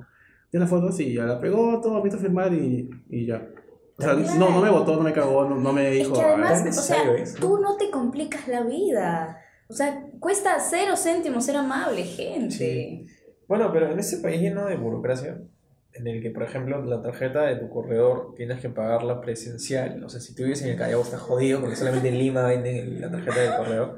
[0.49, 0.91] ¿tienes la foto?
[0.91, 3.49] Sí, ya la pegó, todo, me hizo firmar y, y ya.
[3.97, 6.13] O sea, no, no me votó, no me cagó, no, no me Es dijo...
[6.15, 7.37] que "Ah, además, es o sea, necesario eso.
[7.39, 9.37] tú no te complicas la vida.
[9.69, 12.51] O sea, cuesta cero céntimos ser amable, gente.
[12.51, 13.05] Sí.
[13.47, 15.39] Bueno, pero en este país lleno de burocracia,
[15.95, 20.03] en el que, por ejemplo, la tarjeta de tu corredor tienes que pagarla presencial.
[20.03, 22.99] O sea, si tú vives en el Callao, estás jodido porque solamente en Lima venden
[22.99, 23.95] la tarjeta del correo.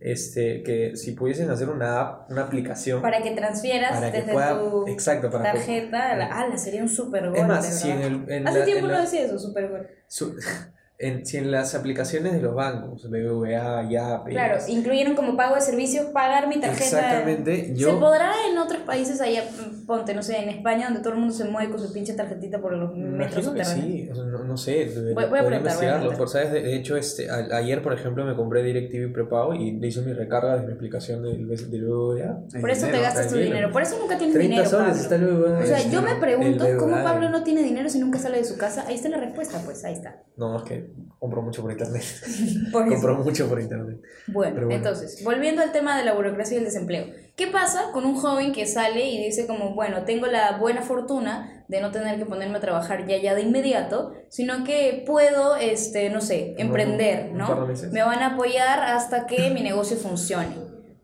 [0.00, 4.32] Este, que si pudiesen hacer una app, una aplicación Para que transfieras para que desde
[4.32, 4.58] pueda.
[4.58, 7.36] tu Exacto, para que- tarjeta a la ala, sería un super gol.
[7.36, 9.68] Es más, si en, el, en Hace la- tiempo en no la- decía eso, super
[9.68, 9.86] gol.
[10.08, 10.34] su-
[11.00, 15.62] en- si en las aplicaciones de los bancos, BBVA, YAP, Claro, incluyeron como pago de
[15.62, 16.84] servicios pagar mi tarjeta.
[16.84, 19.42] Exactamente, ¿Se yo podrá en otros países allá,
[19.86, 22.60] ponte, no sé, en España, donde todo el mundo se mueve con su pinche tarjetita
[22.60, 23.84] por los metros subterráneos?
[23.86, 26.12] sí, no, no sé, Voy- voy a investigarlo.
[26.16, 26.52] Por, ¿sabes?
[26.52, 30.12] De, hecho, este, a- ayer, por ejemplo, me compré DirecTV prepago y le hice mi
[30.12, 32.40] recarga de mi aplicación del, del BBVA.
[32.60, 33.02] Por eso te dinero.
[33.02, 33.54] gastas tu tranquilo.
[33.54, 35.58] dinero, por eso nunca tienes 30 dinero, soles está el BBVA.
[35.60, 36.90] O sea, este, yo me pregunto cómo.
[37.02, 38.84] Pablo no tiene dinero si nunca sale de su casa.
[38.86, 40.22] Ahí está la respuesta, pues ahí está.
[40.36, 40.89] No, es que
[41.20, 42.02] compro mucho por internet.
[42.72, 44.00] Por compro mucho por internet.
[44.26, 47.04] Bueno, entonces, volviendo al tema de la burocracia y el desempleo.
[47.36, 51.64] ¿Qué pasa con un joven que sale y dice como, bueno, tengo la buena fortuna
[51.68, 56.10] de no tener que ponerme a trabajar ya ya de inmediato, sino que puedo, este,
[56.10, 57.66] no sé, emprender, ¿no?
[57.92, 60.56] Me van a apoyar hasta que mi negocio funcione.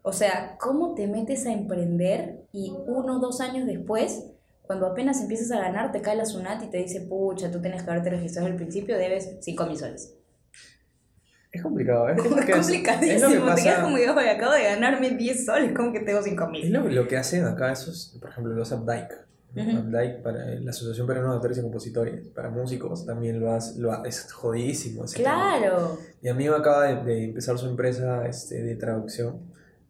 [0.03, 4.25] O sea, ¿cómo te metes a emprender y uno o dos años después,
[4.67, 7.83] cuando apenas empiezas a ganar, te cae la SUNAT y te dice, pucha, tú tienes
[7.83, 10.15] que haberte registrado al principio, debes 5 mil soles?
[11.53, 12.15] Es complicado, ¿eh?
[12.19, 13.15] es, Es lo que hace- complicadísimo.
[13.15, 13.83] es lo que Te quedas pasa.
[13.83, 16.73] como "Oye, acabo de ganarme 10 soles, como que tengo 5 Es mil.
[16.73, 19.25] lo, lo que hacen acá esos, por ejemplo, los Updike.
[19.55, 19.63] ¿no?
[19.63, 19.79] Ujú.
[19.79, 22.29] Updike para eh, la Asociación Peruana de Actores y Compositores.
[22.29, 25.05] Para músicos también lo hace, lo ha- es jodidísimo.
[25.05, 25.57] ese tema.
[25.59, 25.99] Claro.
[26.21, 29.39] Mi amigo acaba de, de empezar su empresa este, de traducción.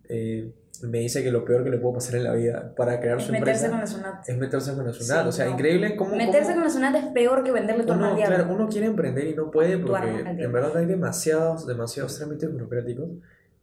[0.09, 3.19] Eh, me dice que lo peor que le puede pasar en la vida para crear
[3.19, 4.29] Es su meterse empresa con la SUNAT.
[4.29, 5.23] es meterse con la SUNAT.
[5.23, 5.51] Sí, o sea, no.
[5.53, 6.17] increíble cómo...
[6.17, 9.27] Meterse cómo con la SUNAT es peor que venderle tu uno, claro, uno quiere emprender
[9.27, 13.09] y no puede porque en verdad hay demasiados, demasiados trámites burocráticos.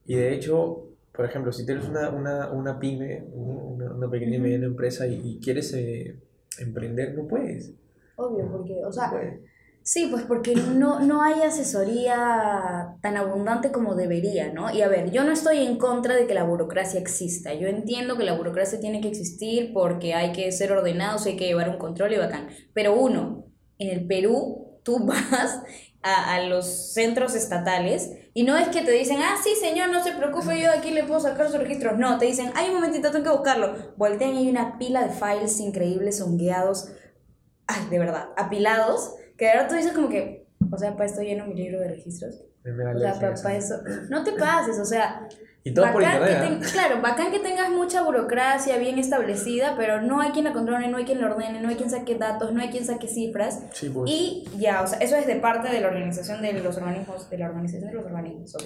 [0.05, 4.39] Y de hecho, por ejemplo, si tienes una, una, una pyme, una, una pequeña y
[4.39, 6.19] mediana empresa y, y quieres eh,
[6.59, 7.71] emprender, no puedes.
[8.15, 9.17] Obvio, porque, o sea, No.
[9.83, 14.73] Sí, pues porque no, no hay asesoría tan abundante como debería, ¿no?
[14.73, 17.53] Y a ver, yo no estoy en contra de que la burocracia exista.
[17.53, 21.45] Yo entiendo que la burocracia tiene que existir porque hay que ser ordenados, hay que
[21.45, 22.47] llevar un control y bacán.
[22.73, 23.45] Pero uno,
[23.77, 25.61] en el Perú, tú vas
[26.01, 30.03] a, a los centros estatales y no es que te dicen, ah, sí, señor, no
[30.03, 31.99] se preocupe, yo aquí le puedo sacar sus registros.
[31.99, 33.93] No, te dicen, ay, un momentito, tengo que buscarlo.
[33.95, 36.87] Voltean y hay una pila de files increíbles, hongueados,
[37.67, 41.21] ay, de verdad, apilados, que de verdad tú dices como que, o sea, para esto
[41.21, 42.43] lleno mi libro de registros.
[42.63, 43.75] Me- me da O sea, alergia para, eso.
[44.09, 45.27] no te pases, o sea,
[45.65, 46.59] Y todo por bacán que internet.
[46.61, 50.87] ten- claro, bacán que tengas mucha burocracia bien establecida, pero no hay quien la controle,
[50.87, 53.63] no hay quien la ordene, no hay quien saque datos, no hay quien saque cifras.
[53.73, 54.09] Sí, pues.
[54.09, 57.37] Y ya, o sea, eso es de parte de la organización de los organismos, de
[57.37, 58.63] la organización de los organismos, ok,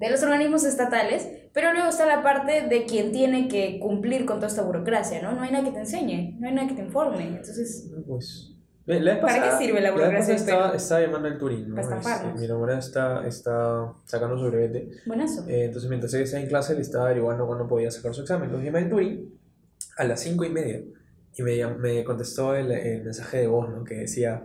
[0.00, 4.36] de los organismos estatales, pero luego está la parte de quien tiene que cumplir con
[4.38, 5.32] toda esta burocracia, ¿no?
[5.32, 8.56] No hay nada que te enseñe, no hay nada que te informe, entonces, Pues
[8.98, 11.80] La vez ¿Para qué pasada- sirve la burocracia pasada del Estaba, llamando al Turín, ¿no?
[11.80, 14.90] Este, mi enamorada está, está sacando su brevete.
[15.06, 15.46] Buenazo.
[15.48, 18.44] Eh, entonces, mientras ella estaba en clase, le estaba averiguando cuándo podía sacar su examen.
[18.46, 19.38] Entonces, llamé al Turín
[19.96, 20.82] a las 5 y media.
[21.36, 23.84] Y me, me contestó el, el mensaje de voz, ¿no?
[23.84, 24.42] Que decía,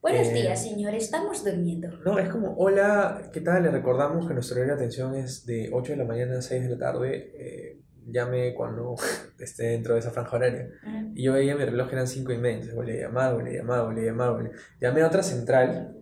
[0.00, 0.94] Buenos eh, días, señor.
[0.94, 1.88] Estamos durmiendo.
[2.04, 3.62] no, es como, hola, ¿qué tal?
[3.62, 6.62] Le recordamos que nuestro horario de atención es de 8 de la mañana a 6
[6.64, 7.32] de la tarde.
[7.34, 8.94] Eh, llame cuando
[9.38, 10.68] esté dentro de esa franja horaria.
[10.84, 12.54] Ah, Y yo veía mi reloj, eran 5 y media.
[12.56, 14.30] Entonces volví a llamar, volví a llamar, volví a llamar.
[14.30, 15.96] volví- Llamé a otra central,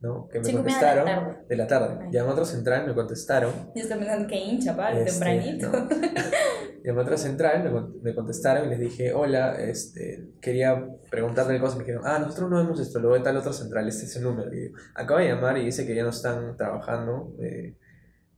[0.00, 0.28] ¿no?
[0.28, 1.36] Que me de la contestaron.
[1.48, 1.98] De la tarde.
[2.02, 2.08] Ay.
[2.12, 3.52] Llamé a otra central, me contestaron.
[3.74, 5.70] Yo estoy pensando que hincha, para Este, tempranito.
[5.72, 5.88] no.
[6.84, 11.78] Llamé a otra central, me, me contestaron y les dije, hola, este, quería preguntarle cosas.
[11.78, 14.22] Me dijeron, ah, nosotros no vemos esto, lo ve tal otra central, este es el
[14.22, 14.54] número.
[14.54, 17.74] Y yo, acabo de llamar y dice que ya no están trabajando, eh,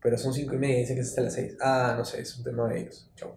[0.03, 1.57] pero son 5 y media y dice que es hasta las 6.
[1.61, 3.11] Ah, no sé, es un tema de ellos.
[3.17, 3.35] Chau.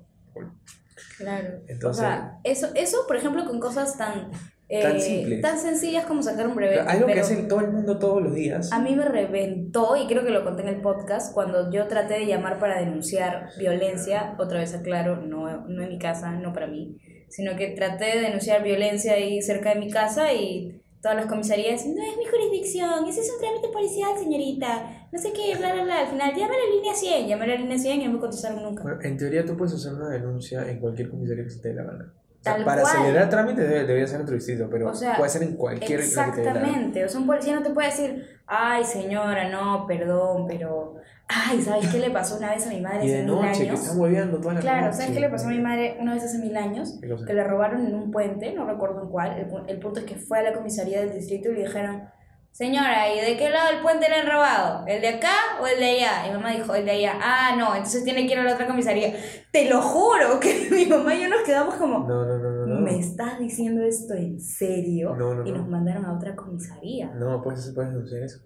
[1.17, 1.49] Claro.
[1.67, 4.31] Entonces- o sea, eso, eso, por ejemplo, con cosas tan,
[4.69, 5.41] eh, Tan simples.
[5.41, 6.79] tan sencillas como sacar un breve.
[6.79, 8.71] Algo que pero hace todo el mundo todos los días.
[8.71, 12.15] A mí me reventó, y creo que lo conté en el podcast, cuando yo traté
[12.15, 16.67] de llamar para denunciar violencia, otra vez aclaro, no, no en mi casa, no para
[16.67, 16.97] mí,
[17.29, 21.85] sino que traté de denunciar violencia ahí cerca de mi casa y todas las comisarías,
[21.85, 25.83] no es mi jurisdicción, ese es un trámite policial, señorita, no sé qué, bla, bla,
[25.83, 25.99] bla.
[26.01, 28.19] Al final, llame a la línea 100, llamé a la línea 100 y no me
[28.19, 28.83] contestaron nunca.
[28.83, 31.75] Bueno, en teoría tú puedes hacer una denuncia en cualquier comisaría que se te dé
[31.75, 32.13] la gana.
[32.39, 32.95] O sea, para cual.
[32.95, 35.99] acelerar trámites debe, debería ser en tu distrito, pero O sea, puede ser en cualquier
[35.99, 36.59] la que te dé la gana.
[36.59, 40.95] Exactamente, o sea, un policía no te puede decir, ay señora, no, perdón, pero,
[41.33, 43.63] ay, ¿sabes qué le pasó una vez a mi madre Y hace de mil noche,
[43.63, 43.79] que años?
[43.81, 44.97] están hueveando toda la Claro, noche.
[44.97, 46.99] ¿sabes qué le pasó a mi madre una vez hace mil años?
[47.25, 50.15] Que le robaron en un puente, no recuerdo en cuál, el, el punto es que
[50.15, 52.03] fue a la comisaría del distrito y le dijeron,
[52.51, 54.85] señora, ¿y de qué lado del puente le han robado?
[54.85, 56.25] ¿El de acá o el de allá?
[56.25, 57.13] Y mi mamá dijo, el de allá.
[57.21, 59.13] Ah, no, entonces tiene que ir a la otra comisaría.
[59.53, 62.65] Te lo juro que mi mamá y yo nos quedamos como, No, no, no, no.
[62.67, 62.81] no.
[62.81, 65.15] ¿me estás diciendo esto en serio?
[65.15, 65.59] No, no, y no.
[65.59, 67.11] nos mandaron a otra comisaría.
[67.15, 68.39] No, puedes, puedes denunciar eso.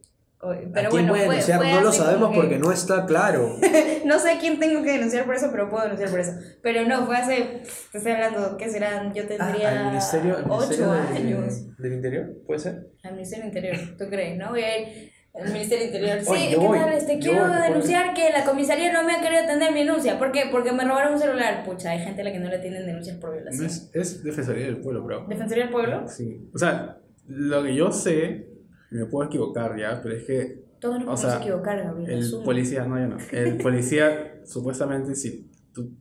[0.45, 1.57] O- ¿A Pero quién bueno, puede denunciar?
[1.59, 3.55] fue no lo sabemos que- porque no está claro.
[4.05, 6.33] No sé quién tengo que denunciar por eso, pero puedo denunciar por eso.
[6.61, 9.13] Pero no, fue hace, te estoy hablando, ¿qué serán?
[9.15, 11.77] Yo Ah, tendría al ministerio, al ministerio 8 de- años.
[11.77, 12.87] del Interior, ¿puede ser?
[13.03, 14.37] Al Ministerio del Interior, ¿tú crees?
[14.37, 14.49] ¿No?
[14.51, 16.21] Voy a ir al Ministerio del Interior.
[16.23, 16.93] Sí, Oye, ¿qué voy, tal?
[16.93, 20.19] Este, quiero voy, ¿te denunciar que la comisaría no me ha querido atender mi denuncia.
[20.19, 20.43] ¿Por qué?
[20.51, 21.63] Porque me robaron un celular.
[21.65, 23.65] Pucha, hay gente a la que no le atienden denuncias por violación.
[23.65, 25.25] es, es Defensoría del Pueblo, bro.
[25.27, 26.07] ¿Defensoría del Pueblo?
[26.07, 26.47] Sí.
[26.53, 28.49] O sea, lo que yo sé,
[28.91, 32.11] me puedo equivocar ya, pero es que Todos nos O podemos sea, equivocar, Gabriel.
[32.11, 32.45] el asume.
[32.45, 33.17] policía, no, ya no.
[33.31, 35.91] El policía, supuestamente, si tú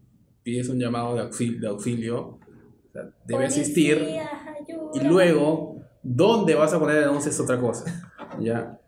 [0.42, 2.38] pides un llamado de auxilio, de auxilio o
[2.92, 4.06] sea, debe existir.
[4.94, 7.84] Y luego, ¿dónde vas a poner la denuncia es otra cosa?
[8.40, 8.78] Ya.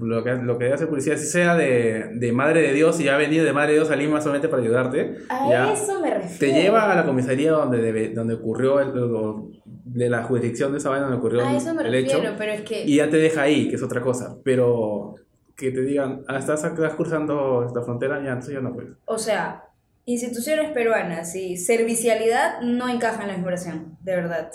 [0.00, 3.00] Lo que, lo que debe hacer el policía, si sea de, de Madre de Dios
[3.00, 6.00] y ha venido de Madre de Dios a Lima solamente para ayudarte, A ya, eso
[6.00, 6.38] me refiero.
[6.38, 9.50] te lleva a la comisaría donde, debe, donde ocurrió, el, lo-
[9.94, 12.36] de la jurisdicción de esa vaina donde ocurrió A el, eso me el hecho, refiero,
[12.38, 12.84] pero es que...
[12.84, 14.36] y ya te deja ahí, que es otra cosa.
[14.42, 15.16] Pero
[15.56, 18.92] que te digan, ah, estás, estás cruzando esta frontera, ya, entonces ya no puedes.
[19.04, 19.64] O sea,
[20.04, 24.50] instituciones peruanas y servicialidad no encajan en la misma oración, de verdad.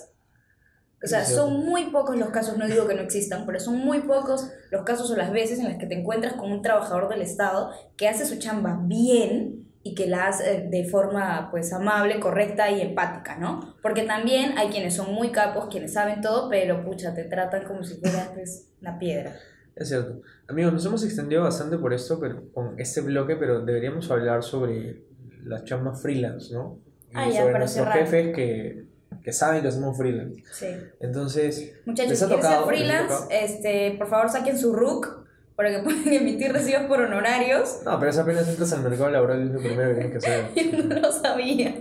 [1.04, 4.00] O sea, son muy pocos los casos, no digo que no existan, pero son muy
[4.00, 7.22] pocos los casos o las veces en las que te encuentras con un trabajador del
[7.22, 12.70] Estado que hace su chamba bien y que la hace de forma pues amable, correcta
[12.72, 13.76] y empática, ¿no?
[13.82, 17.84] Porque también hay quienes son muy capos, quienes saben todo, pero pucha, te tratan como
[17.84, 19.36] si fueras pues, una piedra.
[19.76, 20.22] Es cierto.
[20.48, 25.04] Amigos, nos hemos extendido bastante por esto, pero con este bloque, pero deberíamos hablar sobre
[25.44, 26.80] las chambas freelance, ¿no?
[27.12, 28.00] Y Ah, ya, sobre para nuestros cerrar.
[28.06, 28.86] jefes que,
[29.24, 30.44] que saben que hacemos freelance.
[30.52, 30.68] Sí.
[31.00, 32.54] Entonces, Muchachos, ¿Les si ha ser tocado?
[32.54, 33.30] ¿Les ha freelance, tocado?
[33.32, 35.17] este, por favor saquen su RUC
[35.58, 37.82] para que puedan emitir recibos por honorarios.
[37.84, 40.46] no, pero eso apenas entras al mercado laboral es lo primero que tienes que hacer.
[40.56, 41.74] Yo no lo sabía.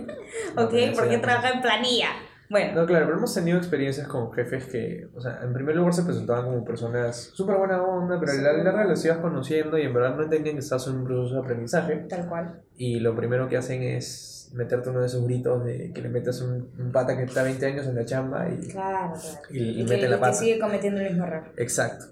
[0.55, 2.07] No, ok, porque trabaja en planilla.
[2.49, 5.93] Bueno, No, claro, pero hemos tenido experiencias con jefes que, o sea, en primer lugar
[5.93, 9.81] se presentaban como personas súper buena onda, pero a la larga los ibas conociendo y
[9.83, 11.95] en verdad no entendían que estás en un proceso de aprendizaje.
[12.09, 12.61] tal cual.
[12.77, 16.39] Y lo primero que hacen es meterte uno de esos gritos de que le metas
[16.41, 19.37] un, un pata que está 20 años en la chamba y, Claro, claro.
[19.51, 20.33] y, y Y, mete que, la que pata.
[20.33, 21.51] sigue cometiendo el mismo error.
[21.57, 22.05] Exacto.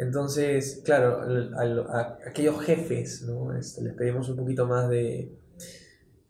[0.00, 3.56] Entonces, claro, al- a, aquellos jefes, ¿no?
[3.56, 5.30] Este, les pedimos un poquito más de,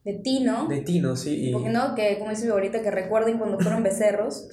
[0.04, 1.48] De Tino, de tino, ¿sí?
[1.48, 4.48] Y, porque no, que como dice mi abuelita, que recuerden cuando fueron becerros.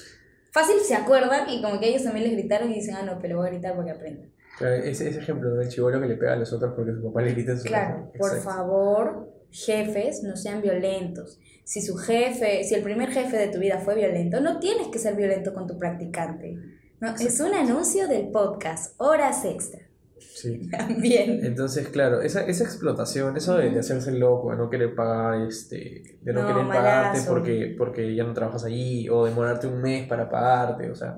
[0.51, 3.37] Fácil se acuerdan y como que ellos también les gritaron y dicen, ah, no, pero
[3.37, 4.31] voy a gritar porque aprenden.
[4.57, 7.21] claro, ese, ese ejemplo del chivolo que le pega a los otros porque su papá
[7.21, 11.39] le grita en su Claro, por favor, jefes, no sean violentos.
[11.63, 14.99] Si su jefe, si el primer jefe de tu vida fue violento, no tienes que
[14.99, 16.55] ser violento con tu practicante.
[16.99, 19.81] No, es un anuncio del podcast, horas extra.
[20.19, 20.69] Sí.
[20.99, 21.43] Bien.
[21.45, 26.17] Entonces, claro, esa, esa explotación, eso de, de hacerse loco, de no querer pagar, este,
[26.21, 30.07] de no, No, querer pagarte porque, porque ya no trabajas allí, o demorarte un mes
[30.07, 31.15] para pagarte, o sea,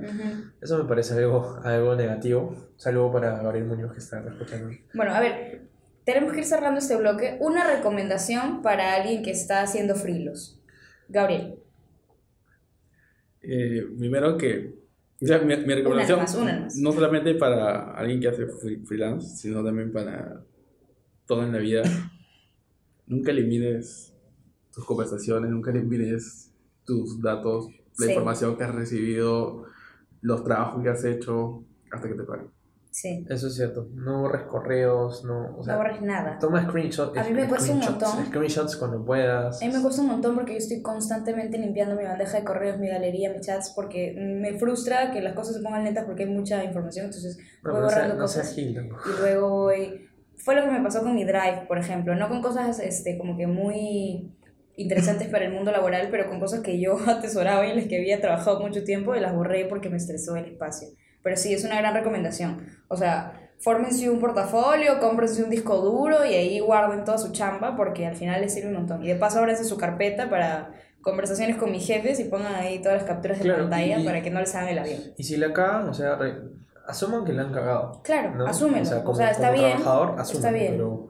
[0.61, 2.55] eso me parece algo, algo negativo.
[2.77, 4.75] Saludo para Gabriel Muñoz que está escuchando.
[4.93, 5.61] Bueno, a ver,
[6.05, 7.37] tenemos que ir cerrando este bloque.
[7.41, 10.61] Una recomendación para alguien que está haciendo frilos.
[11.07, 11.55] Gabriel,
[13.41, 14.78] Eh, primero que,
[15.25, 16.75] sea, mi, mi recomendación, más, una más.
[16.77, 20.43] no solamente para alguien que hace free- freelance, sino también para
[21.25, 21.83] todo en la vida,
[23.05, 24.13] nunca elimines
[24.73, 26.53] tus conversaciones, nunca elimines
[26.85, 28.11] tus datos, la Sí.
[28.11, 29.65] información que has recibido,
[30.21, 32.47] los trabajos que has hecho, hasta que te paguen.
[32.91, 36.37] Sí, Eso es cierto, no borres correos, no, o sea, no borres nada.
[36.39, 37.17] toma screenshots.
[37.17, 38.25] A mí me cuesta un montón.
[38.25, 39.61] Screenshots cuando puedas.
[39.61, 42.77] A mí me cuesta un montón porque yo estoy constantemente limpiando mi bandeja de correos,
[42.79, 46.29] mi galería, mis chats, porque me frustra que las cosas se pongan lentas porque hay
[46.29, 48.57] mucha información, entonces voy no, borrando cosas.
[48.57, 48.75] y
[49.19, 50.05] luego voy...
[50.37, 53.35] Fue lo que me pasó con mi drive, por ejemplo, no con cosas este, como
[53.35, 54.31] que muy
[54.79, 57.97] interesantes para el mundo laboral, pero con cosas que yo atesoraba y en las que
[57.97, 60.87] había trabajado mucho tiempo y las borré porque me estresó el espacio.
[61.23, 62.65] Pero sí, es una gran recomendación.
[62.87, 67.75] O sea, fórmense un portafolio, cómprense un disco duro y ahí guarden toda su chamba
[67.75, 69.03] porque al final les sirve un montón.
[69.03, 72.97] Y de paso ábranse su carpeta para conversaciones con mis jefes y pongan ahí todas
[72.99, 74.99] las capturas de Claro, pantalla y- para que no les hagan el avión.
[75.17, 76.41] Y si la cagan, o sea, re-
[76.87, 78.01] asuman que la han cagado.
[78.03, 78.45] Claro, ¿no?
[78.45, 79.71] O sea, como, está como bien.
[79.77, 80.71] trabajador, está asúmelo, bien.
[80.77, 81.07] Pero,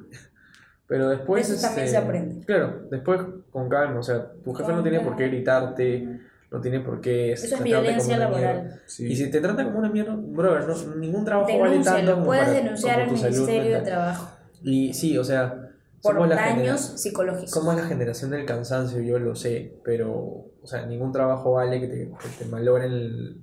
[0.87, 1.47] pero después.
[1.47, 2.45] De eso también este, se aprende.
[2.45, 3.99] Claro, después con calma.
[3.99, 5.35] O sea, tu jefe Con no tiene por qué calma.
[5.37, 6.19] gritarte,
[6.51, 7.33] no tiene por qué.
[7.33, 8.81] Eso es violencia laboral.
[8.85, 9.07] Sí.
[9.07, 12.25] Y si te trata como una mierda, brother, no, ningún trabajo vale tanto Denúncialo, como
[12.25, 13.81] puedes para- denunciar como al tu Ministerio de.
[13.81, 14.29] Trabajo
[14.63, 15.55] Y sí, o sea,
[16.01, 17.51] por somos la, daños psicológicos.
[17.51, 21.87] somos la generación del cansancio, yo lo sé, pero, o sea, ningún trabajo vale que
[21.87, 23.41] te, que te malogren el-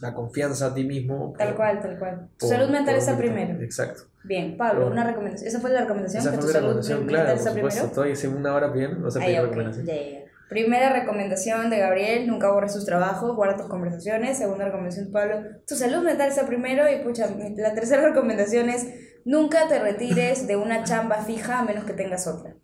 [0.00, 1.34] la confianza a ti mismo.
[1.38, 2.28] Tal por- cual, tal cual.
[2.38, 3.60] Tu por- salud mental está primero.
[3.62, 4.02] Exacto.
[4.24, 5.48] Bien, Pablo, Pero- una recomendación.
[5.48, 6.20] ¿Esa fue la recomendación?
[6.20, 7.60] Esa ¿Que fue tu salud recomendación, claro, por supuesto.
[7.62, 7.86] primero?
[7.86, 9.86] Estoy hace una hora bien, no sé Ah, pedir ya, ok, recomendación.
[9.86, 10.18] ya, ya.
[10.48, 14.38] Primera recomendación de Gabriel, nunca borres tus trabajos, guarda tus conversaciones.
[14.38, 16.84] Segunda recomendación de Pablo, tu salud mental está primero.
[16.90, 18.86] Y pucha, la tercera recomendación es,
[19.24, 22.54] nunca te retires de una chamba fija a menos que tengas otra.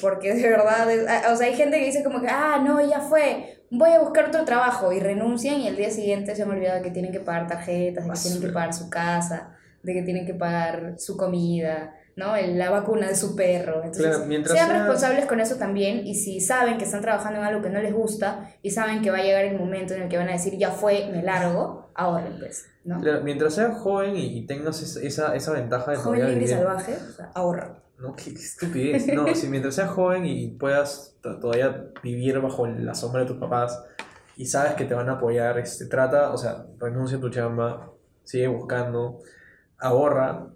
[0.00, 2.80] Porque de verdad, es- ah, o sea, hay gente que dice como que, ah, no,
[2.84, 4.92] ya fue, voy a buscar otro trabajo.
[4.92, 8.10] Y renuncian y el día siguiente se han olvidado que tienen que pagar tarjetas, de
[8.10, 12.34] que tienen que pagar su casa, de que tienen que pagar su comida, ¿no?
[12.36, 13.76] La vacuna de su perro.
[13.84, 17.38] Entonces, Claro, mientras sean sea- responsables con eso también y si saben que están trabajando
[17.40, 20.02] en algo que no les gusta y saben que va a llegar el momento en
[20.02, 23.00] el que van a decir ya fue, me largo, ahorren pues, ¿no?
[23.00, 26.48] Claro, mientras seas joven y, y tengas esa, esa, esa ventaja de Joven libre y
[26.48, 27.82] salvaje, o sea, ahorra.
[27.98, 29.06] No, qué, qué estupidez.
[29.14, 33.82] No, si mientras seas joven y puedas todavía vivir bajo la sombra de tus papás
[34.36, 37.90] y sabes que te van a apoyar, este, trata, o sea, renuncia a tu chamba,
[38.24, 39.20] sigue buscando,
[39.78, 40.48] ahorra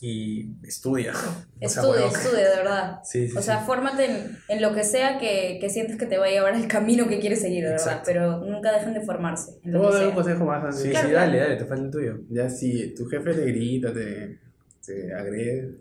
[0.00, 1.12] y estudia.
[1.60, 2.98] O sea, Estudia, estudia, de verdad.
[3.02, 3.66] Sí, sí, O sea, sí.
[3.66, 6.68] fórmate en, en lo que sea que, que sientes que te va a llevar al
[6.68, 8.02] camino que quieres seguir, de verdad.
[8.04, 9.58] Pero nunca dejen de formarse.
[9.64, 10.80] En Puedo dar un consejo más?
[10.80, 12.18] Sí, Claro, sí, dale, dale, te falta el tuyo.
[12.30, 14.38] Ya si tu jefe te grita, te,
[14.86, 15.74] te agrede,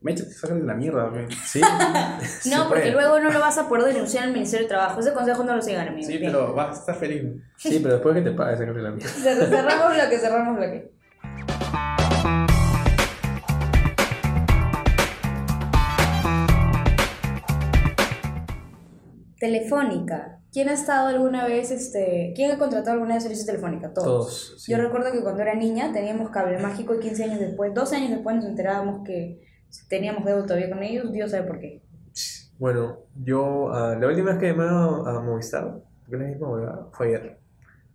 [0.00, 1.12] méchate, sácale la mierda.
[1.46, 1.60] Sí.
[2.50, 2.92] No, porque puede.
[2.92, 4.98] luego no lo vas a poder denunciar al Ministerio de Trabajo.
[4.98, 6.06] Ese consejo no lo sigan, amigos.
[6.06, 6.32] Sí, Bien.
[6.32, 7.22] pero vas a estar feliz.
[7.56, 9.08] Sí, pero después que te pague, sácale la mierda.
[9.14, 12.03] Cer- Cerramos lo que cerramos lo
[19.44, 20.40] Telefónica.
[20.50, 23.92] ¿Quién ha estado alguna vez, este, quién ha contratado alguna vez servicio telefónica?
[23.92, 24.06] Todos.
[24.06, 24.54] Todos.
[24.62, 24.72] sí.
[24.72, 28.10] Yo recuerdo que cuando era niña teníamos cable mágico y 15 años después, 12 años
[28.12, 29.42] después nos enterábamos que
[29.90, 31.82] teníamos deuda todavía con ellos, Dios sabe por qué.
[32.58, 36.88] Bueno, yo ah, la última vez que llamé a, a Movistar, porque la misma huevada,
[36.92, 37.38] fue ayer.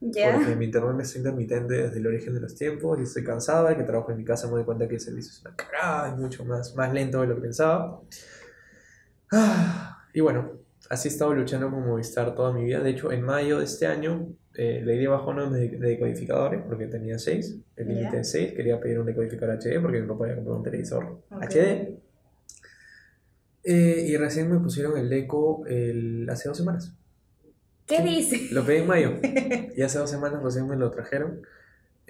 [0.01, 0.35] ¿Ya?
[0.35, 3.69] Porque mi internet me está intermitente desde el origen de los tiempos y estoy cansado
[3.69, 6.09] de que trabajo en mi casa me doy cuenta que el servicio es una cagada,
[6.09, 8.01] es mucho más, más lento de lo que pensaba.
[9.31, 10.58] Ah, y bueno,
[10.89, 12.79] así he estado luchando con Movistar toda mi vida.
[12.79, 16.61] De hecho, en mayo de este año eh, le di bajo uno de, de decodificadores
[16.67, 18.53] porque tenía 6, el límite de 6.
[18.53, 21.43] Quería pedir un decodificador HD porque mi papá había comprado un televisor Ok.
[21.49, 21.99] HD.
[23.63, 26.95] Eh, y recién me pusieron el eco el, hace dos semanas.
[27.85, 28.53] ¿Qué dice?
[28.53, 29.19] Lo pedí en mayo
[29.75, 31.41] y hace dos semanas recién me lo trajeron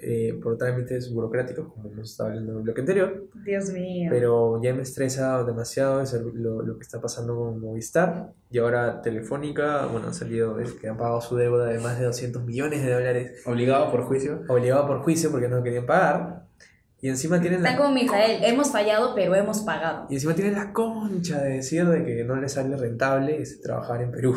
[0.02, 3.24] eh, por trámites burocráticos, como hemos estado hablando en el bloque anterior.
[3.44, 4.08] Dios mío.
[4.10, 8.32] Pero ya me estresa demasiado eso, lo, lo que está pasando con Movistar.
[8.50, 12.06] Y ahora Telefónica, bueno, han salido es que han pagado su deuda de más de
[12.06, 14.42] 200 millones de dólares, Obligado por juicio.
[14.48, 16.46] obligado por juicio porque no querían pagar.
[17.02, 20.06] Y encima tienen Están la, como Mijael, hemos fallado, pero hemos pagado.
[20.10, 24.02] y encima tienen la concha de decir de que no les sale rentable es trabajar
[24.02, 24.36] en Perú.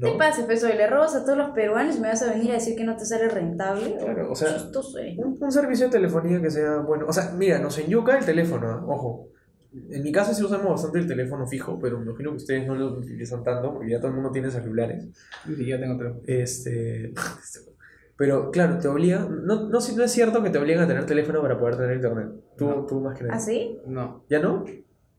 [0.00, 0.18] ¿Qué ¿no?
[0.18, 0.68] pasa, peso?
[0.68, 2.96] Le robas a todos los peruanos y me vas a venir a decir que no
[2.96, 3.96] te sale rentable.
[3.98, 5.14] Claro, o sea, Chistoso, eh.
[5.18, 7.06] Un, un servicio de telefonía que sea bueno.
[7.08, 8.84] O sea, mira, nos enyuca el teléfono, ¿ah?
[8.86, 9.28] ojo.
[9.90, 12.74] En mi casa sí usamos bastante el teléfono fijo, pero me imagino que ustedes no
[12.74, 15.06] lo utilizan tanto porque ya todo el mundo tiene celulares.
[15.46, 16.22] Ni siquiera tengo teléfono.
[16.26, 17.12] Este.
[18.16, 19.20] Pero claro, te obliga.
[19.20, 22.28] No, no, no es cierto que te obligan a tener teléfono para poder tener internet.
[22.58, 22.84] Tú, No.
[22.86, 23.36] tú más que nadie.
[23.36, 23.78] ¿Ah, sí?
[23.86, 24.64] No, ¿Ya no?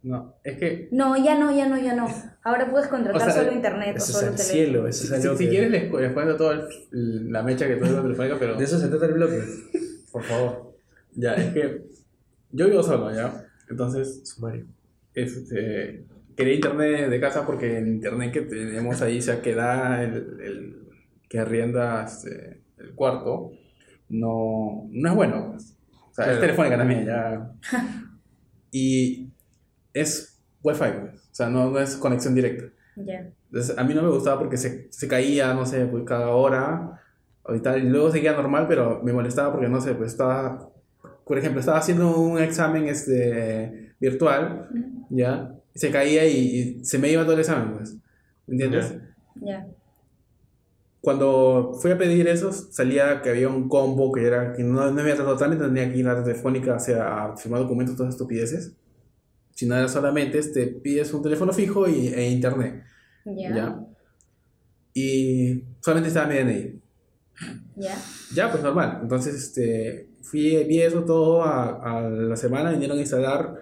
[0.03, 0.35] No.
[0.43, 2.07] Es que No, ya no, ya no, ya no.
[2.43, 4.53] Ahora puedes contratar O sea, solo internet o Eso es solo el teléfono.
[4.53, 7.75] cielo, eso es si, algo si que- quieres les, les cuento toda la mecha que
[7.75, 9.39] tuve con telefónica, pero De eso se trata el bloque.
[10.11, 10.75] Por favor.
[11.13, 11.83] ya, es que
[12.51, 13.45] yo vivo solo, ¿ya?
[13.69, 14.65] Entonces, Sumario.
[15.13, 20.03] este, quería internet de casa porque el internet que tenemos ahí, o sea, que da
[20.03, 20.77] el, el-
[21.29, 23.51] que arrienda este, el cuarto,
[24.09, 25.51] no, no es bueno.
[25.51, 25.77] pues.
[26.09, 26.33] O sea, Claro.
[26.33, 27.51] es telefónica también, ya.
[28.73, 29.20] Y
[29.93, 31.15] es wifi, pues.
[31.15, 32.65] o sea, no, no es conexión directa.
[32.95, 33.31] Ya.
[33.51, 37.01] Entonces, a mí no me gustaba porque se, se caía, no sé, pues cada hora
[37.43, 40.69] o y tal, y luego seguía normal, pero me molestaba porque, no sé, pues estaba,
[41.25, 44.69] por ejemplo, estaba haciendo un examen este, virtual,
[45.09, 45.53] ¿ya?
[45.73, 46.37] Y se caía y,
[46.79, 47.97] y se me iba todo el examen, pues,
[48.47, 48.95] ¿entiendes?
[49.41, 49.67] Ya.
[51.01, 55.01] Cuando fui a pedir eso, salía que había un combo que era que no, no
[55.01, 58.13] había tratado trámite, tenía que ir a la telefónica o sea, a firmar documentos, todas
[58.13, 58.75] estupideces,
[59.61, 62.83] sino era solamente, este, pides un teléfono fijo y, e internet.
[63.25, 63.55] Ya.
[63.55, 63.79] ¿Ya?
[64.93, 66.81] Y solamente estaba mi DNI.
[67.77, 67.95] Ya.
[68.35, 68.99] Ya, pues normal.
[69.01, 73.55] Entonces, este, fui, vi eso todo a, a la semana, vinieron a instalar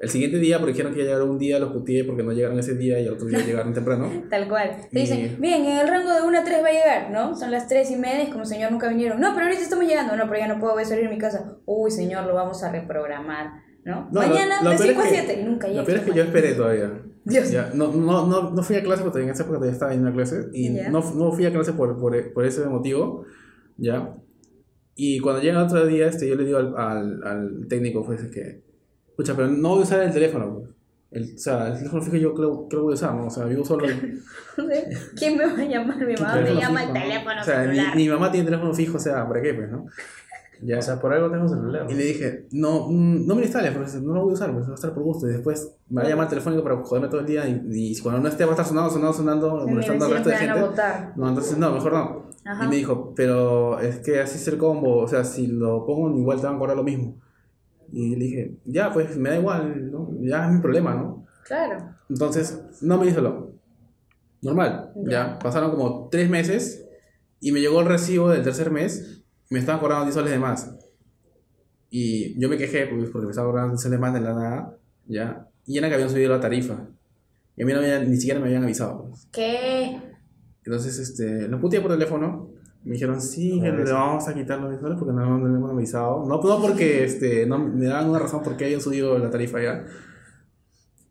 [0.00, 2.32] el siguiente día, porque dijeron que iba a llegar un día, los putié porque no
[2.32, 4.10] llegaron ese día y el otro día llegaron temprano.
[4.28, 4.76] Tal cual.
[4.90, 7.36] Te Y- dicen, bien, en el rango de 1 a 3 va a llegar, ¿no?
[7.36, 9.20] Son las 3 y media, es como señor, nunca vinieron.
[9.20, 10.16] No, pero ahorita estamos llegando.
[10.16, 11.56] No, pero ya no puedo, voy a salir de mi casa.
[11.66, 14.08] Uy, señor, lo vamos a reprogramar, ¿no?
[14.12, 15.80] No, lo- Mañana lo de peor 5 a es que- 7 y nunca llega.
[15.80, 17.02] Lo peor es que yo esperé todavía.
[17.24, 17.50] Dios.
[17.50, 20.00] Ya, no, no, no, no fui a clase porque en esa época todavía estaba en
[20.00, 20.90] una clase y Ya.
[20.90, 23.24] no, no fui a clase por, por, por ese motivo,
[23.76, 24.14] ¿ya?
[24.94, 28.22] Y cuando llega el otro día, este, yo le digo al, al, al técnico, pues,
[28.30, 28.62] que,
[29.08, 30.68] escucha, pero no voy a usar el teléfono, pues.
[31.12, 33.26] El, o sea, el teléfono fijo yo creo, creo que voy a usar, ¿no?
[33.26, 33.86] O sea, vivo solo.
[35.16, 35.96] ¿Quién me va a llamar?
[36.06, 37.00] Mi mamá me teléfono llama fijo, el ¿no?
[37.06, 37.96] teléfono O sea, mi, celular.
[37.96, 39.86] mi mamá tiene teléfono fijo, o sea, ¿para qué, pues, no?
[40.62, 40.78] Ya.
[40.78, 41.86] O sea, por algo tengo celular.
[41.90, 44.52] Y le dije, no, mm, no me lo instales, porque no lo voy a usar,
[44.52, 45.26] pues va a estar por gusto.
[45.28, 47.48] Y después me va a llamar telefónico para joderme todo el día.
[47.48, 50.36] Y, y cuando no esté, va a estar sonando, sonando, sonando, molestando al resto de
[50.36, 50.60] gente.
[51.16, 52.30] No, entonces no, mejor no.
[52.44, 52.64] Ajá.
[52.64, 56.16] Y me dijo, pero es que así es el combo, o sea, si lo pongo
[56.18, 57.16] igual te van a cobrar lo mismo.
[57.92, 60.10] Y le dije, ya, pues me da igual, ¿no?
[60.22, 61.26] ya es mi problema, ¿no?
[61.44, 61.90] Claro.
[62.08, 63.52] Entonces, no me hizo lo
[64.40, 65.10] normal, Ya.
[65.10, 65.38] ya.
[65.38, 66.88] Pasaron como tres meses
[67.40, 69.21] y me llegó el recibo del tercer mes,
[69.52, 70.74] me estaban cobrando 10 soles de más.
[71.90, 74.76] Y yo me quejé pues, porque me estaban cobrando 10 soles más de la nada,
[75.06, 75.48] ya.
[75.66, 76.88] Y era que habían subido la tarifa.
[77.56, 79.08] Y a mí no me habían- ni siquiera me habían avisado.
[79.08, 79.28] pues.
[79.32, 80.00] ¿Qué?
[80.64, 82.50] Entonces, este, lo puteé por teléfono.
[82.84, 83.94] Me dijeron, sí, que le eso.
[83.94, 86.24] vamos a quitar los 10 soles porque no, no le hemos avisado.
[86.26, 89.62] No, no porque este, no, me daban una razón por qué habían subido la tarifa
[89.62, 89.84] ya.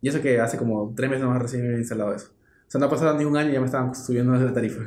[0.02, 2.32] Y eso que hace como tres meses más recién había instalado eso.
[2.68, 4.82] O sea, no ha pasado ni un año y ya me estaban subiendo la tarifa.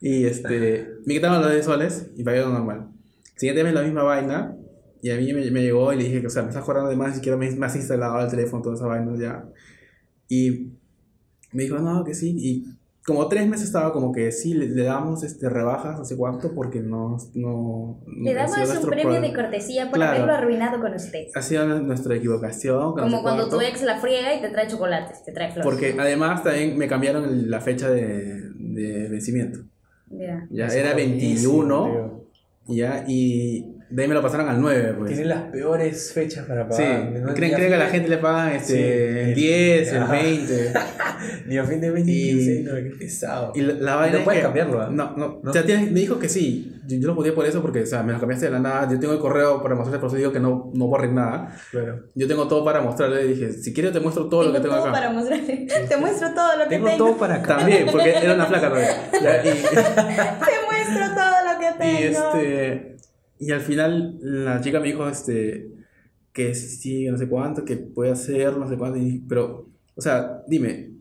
[0.00, 2.88] Y este, me quitaron los 10 soles y pagué lo normal.
[3.36, 4.56] Siguiente mes la misma vaina.
[5.02, 6.88] Y a mí me, me llegó y le dije que, o sea, me estás cobrando
[6.88, 9.44] de más, ni siquiera me, me has instalado el teléfono, toda esa vaina ya.
[10.28, 10.72] Y
[11.52, 12.34] me dijo, no, que sí.
[12.38, 12.64] Y
[13.04, 16.54] como tres meses estaba como que sí, le, le damos este, rebajas, no sé cuánto,
[16.54, 17.18] porque no...
[17.34, 19.42] no Le damos un premio de problema.
[19.42, 20.12] cortesía por Claro.
[20.14, 21.26] haberlo arruinado con usted.
[21.34, 22.94] Ha sido nuestra equivocación.
[22.94, 25.52] que no Como sé cuando tu ex la friega y te trae chocolates, te trae
[25.52, 25.70] flores.
[25.70, 28.40] Porque además también me cambiaron el- la fecha de,
[28.74, 29.60] de vencimiento.
[30.10, 30.46] Mira.
[30.50, 31.84] Ya era es buenísimo, 21,
[32.66, 32.74] tío.
[32.76, 35.08] ya, y de ahí me lo pasaron al 9, pues.
[35.08, 37.12] Tienen las peores fechas para Sí, pagar.
[37.12, 39.98] No- creen, creen que a la gente le pagan este, Sí, el el- 10, el
[40.02, 40.12] Ajá.
[40.12, 40.72] 20.
[41.46, 43.52] Ni a fin de mes ni Y- quincena, qué pesado.
[43.54, 44.88] Y la, la vaina no es puedes que- cambiarlo, ¿ah?
[44.90, 45.40] No, no.
[45.42, 45.50] ¿No?
[45.50, 46.70] O sea, tienes- me dijo que sí.
[46.86, 48.90] Yo, yo lo podía por eso porque, o sea, me lo cambiaste de la nada.
[48.90, 51.56] Yo tengo el correo para mostrarte, por eso digo que no, no borren nada.
[51.70, 52.04] Claro.
[52.14, 53.24] Yo tengo todo para mostrarle.
[53.24, 54.92] Dije, si quieres te muestro todo tengo lo que tengo todo acá.
[54.92, 55.66] para mostrarte.
[55.88, 56.98] Te muestro todo lo que Tengo tengo.
[57.06, 57.56] todo para acá.
[57.58, 58.68] También, porque era una flaca
[59.14, 62.00] y, Te muestro todo lo que tengo.
[62.00, 62.93] y, este,
[63.38, 65.70] y al final la chica me dijo este,
[66.32, 68.98] que sí, no sé cuánto, que puede hacer, no sé cuánto.
[68.98, 70.92] y- pero, o sea, dime,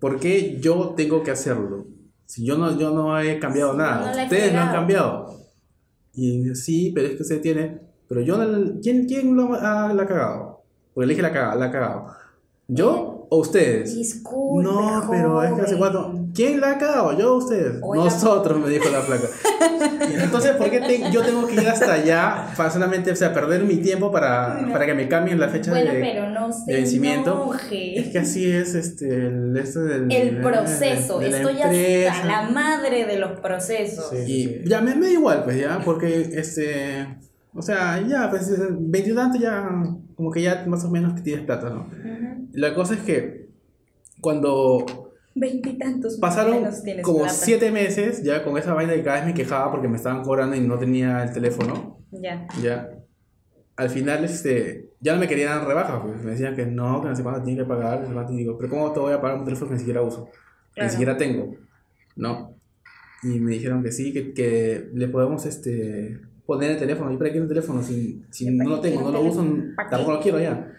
[0.00, 1.86] ¿por qué yo tengo que hacerlo?
[2.26, 5.36] Si yo no, yo no he cambiado Sí, nada, no ustedes no han cambiado.
[6.14, 7.78] Y sí, pero es que usted tiene.
[8.08, 8.80] Pero yo no.
[8.82, 10.62] ¿Quién, quién lo ha, la ha cagado?
[10.94, 12.06] Porque le dije la, la ha cagado.
[12.68, 13.11] ¿Yo?
[13.34, 13.94] O ustedes.
[13.96, 16.18] Disculpe, No, pero es que hace cuánto.
[16.34, 17.18] ¿Quién la ha cagado?
[17.18, 17.78] ¿Yo o ustedes?
[17.82, 18.04] Oiga.
[18.04, 19.26] Nosotros, me dijo la placa.
[20.10, 23.32] Y Entonces, ¿por qué te- yo tengo que ir hasta allá para solamente, o sea,
[23.32, 26.70] perder mi tiempo para, para que me cambien la fecha Bueno, de, pero no se
[26.72, 27.32] de vencimiento?
[27.32, 27.98] enoje.
[28.00, 32.12] Es que así es este, el, esto del, El proceso, de la estoy empresa.
[32.12, 34.10] hasta la madre de los procesos.
[34.10, 34.62] Sí.
[34.64, 37.18] Y ya me, me da igual, pues ya, porque este.
[37.54, 39.68] O sea, ya, pues veintitantos ya,
[40.16, 41.86] como que ya más o menos que tienes plata, ¿no?
[42.52, 43.48] La cosa es que
[44.20, 44.84] cuando
[45.34, 46.64] Veintitantos pasaron
[47.02, 50.22] como siete meses ya con esa vaina que cada vez me quejaba porque me estaban
[50.22, 52.46] cobrando y no tenía el teléfono, Ya.
[52.62, 52.90] ya.
[53.74, 57.08] Al final, este, ya no me querían dar rebajas, pues me decían que no, que
[57.08, 59.20] no sé cuánto tiene que pagar, no sé y digo, pero ¿cómo te voy a
[59.20, 60.28] pagar un teléfono que ni siquiera uso?
[60.74, 60.86] Claro.
[60.86, 61.56] Ni siquiera tengo,
[62.16, 62.54] ¿no?
[63.22, 67.10] Y me dijeron que sí, que, que le podemos, este, poner el teléfono.
[67.12, 67.82] ¿Y para qué el teléfono?
[67.82, 69.46] Si, si ¿Para no lo tengo, no lo un uso,
[69.90, 70.70] tampoco lo quiero ya.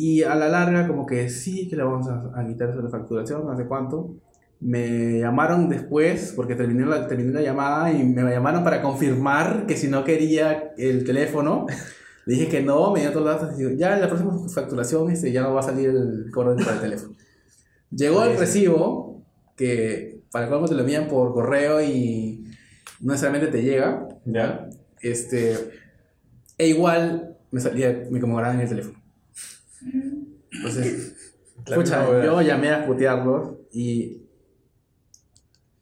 [0.00, 3.44] Y a la larga, como que sí, que le vamos a, a quitar de facturación,
[3.44, 4.14] no sé cuánto.
[4.60, 9.76] Me llamaron después, porque terminé la, terminé la llamada y me llamaron para confirmar que
[9.76, 11.66] si no quería el teléfono.
[12.26, 14.48] Le dije que no, me dio todos los datos y digo, ya en la próxima
[14.48, 17.14] facturación este, ya no va a salir el cobro para el teléfono.
[17.90, 19.24] Llegó el recibo,
[19.56, 22.44] que para colmo te lo envían por correo y
[23.00, 24.06] no necesariamente te llega.
[24.26, 24.68] Ya.
[25.00, 25.56] Este,
[26.56, 28.97] e igual me salía, me cobraban en el teléfono.
[30.58, 31.14] Entonces,
[31.66, 34.22] Escucha, yo llamé a putearlos y.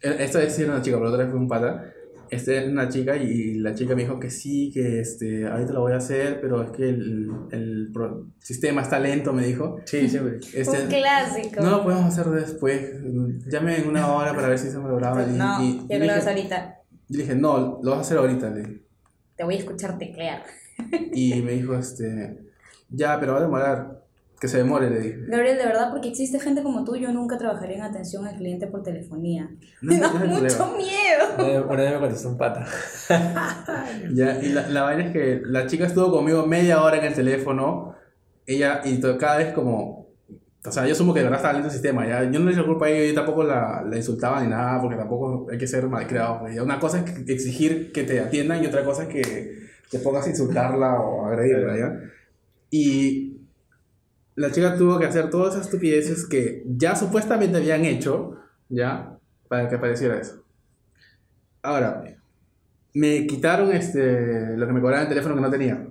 [0.01, 1.93] e- Esta vez sí era una chica, pero la otra vez fue un pata.
[2.29, 5.83] Este era una chica y la chica me dijo que sí, que este, ahorita lo
[5.83, 9.77] voy a hacer, pero es que el, el pro- sistema está lento, me dijo.
[9.85, 10.39] Sí, siempre.
[10.53, 11.61] Este, Un clásico.
[11.63, 12.95] no lo podemos hacer después.
[13.47, 15.23] Llame en una hora para ver si se me lograba.
[15.23, 16.79] Y, No, y- yo y lo vas dije, ahorita.
[17.09, 18.51] yo le dije, no, lo vas a hacer ahorita.
[18.51, 18.83] le.
[19.37, 20.43] Te voy a escuchar teclear.
[21.13, 22.41] Y me dijo, este,
[22.91, 23.96] ya, pero va a demorar.
[24.41, 25.19] Que se demore, le dije.
[25.29, 28.67] Gabriel, de verdad, porque existe gente como tú, yo nunca trabajaría en atención al cliente
[28.67, 29.49] por telefonía.
[29.81, 31.65] No, Me da no mucho miedo.
[31.69, 32.67] Una vez- me contestó un pata.
[34.13, 37.15] Ya, y la, la vaina es que la chica estuvo conmigo media hora en el
[37.15, 37.95] teléfono,
[38.47, 40.09] ella, y to- cada vez como,
[40.65, 42.53] o sea, yo asumo que de verdad estaba lento el sistema, ya, yo no le
[42.53, 45.59] eché la culpa a ella, yo tampoco la, la insultaba ni nada, porque tampoco hay
[45.59, 46.63] que ser malcriado, pues, ya.
[46.63, 50.31] una cosa es exigir que te atiendan y otra cosa es que te pongas a
[50.31, 51.93] insultarla o agredirla, ¿ya?
[52.71, 53.26] Y
[54.37, 58.37] la chica tuvo que hacer todas esas estupideces que ya supuestamente habían hecho,
[58.69, 59.19] ¿ya?
[59.49, 60.43] Para que apareciera eso.
[61.63, 62.05] Ahora,
[62.95, 65.87] me quitaron este, lo que me cobraban el teléfono que no tenía.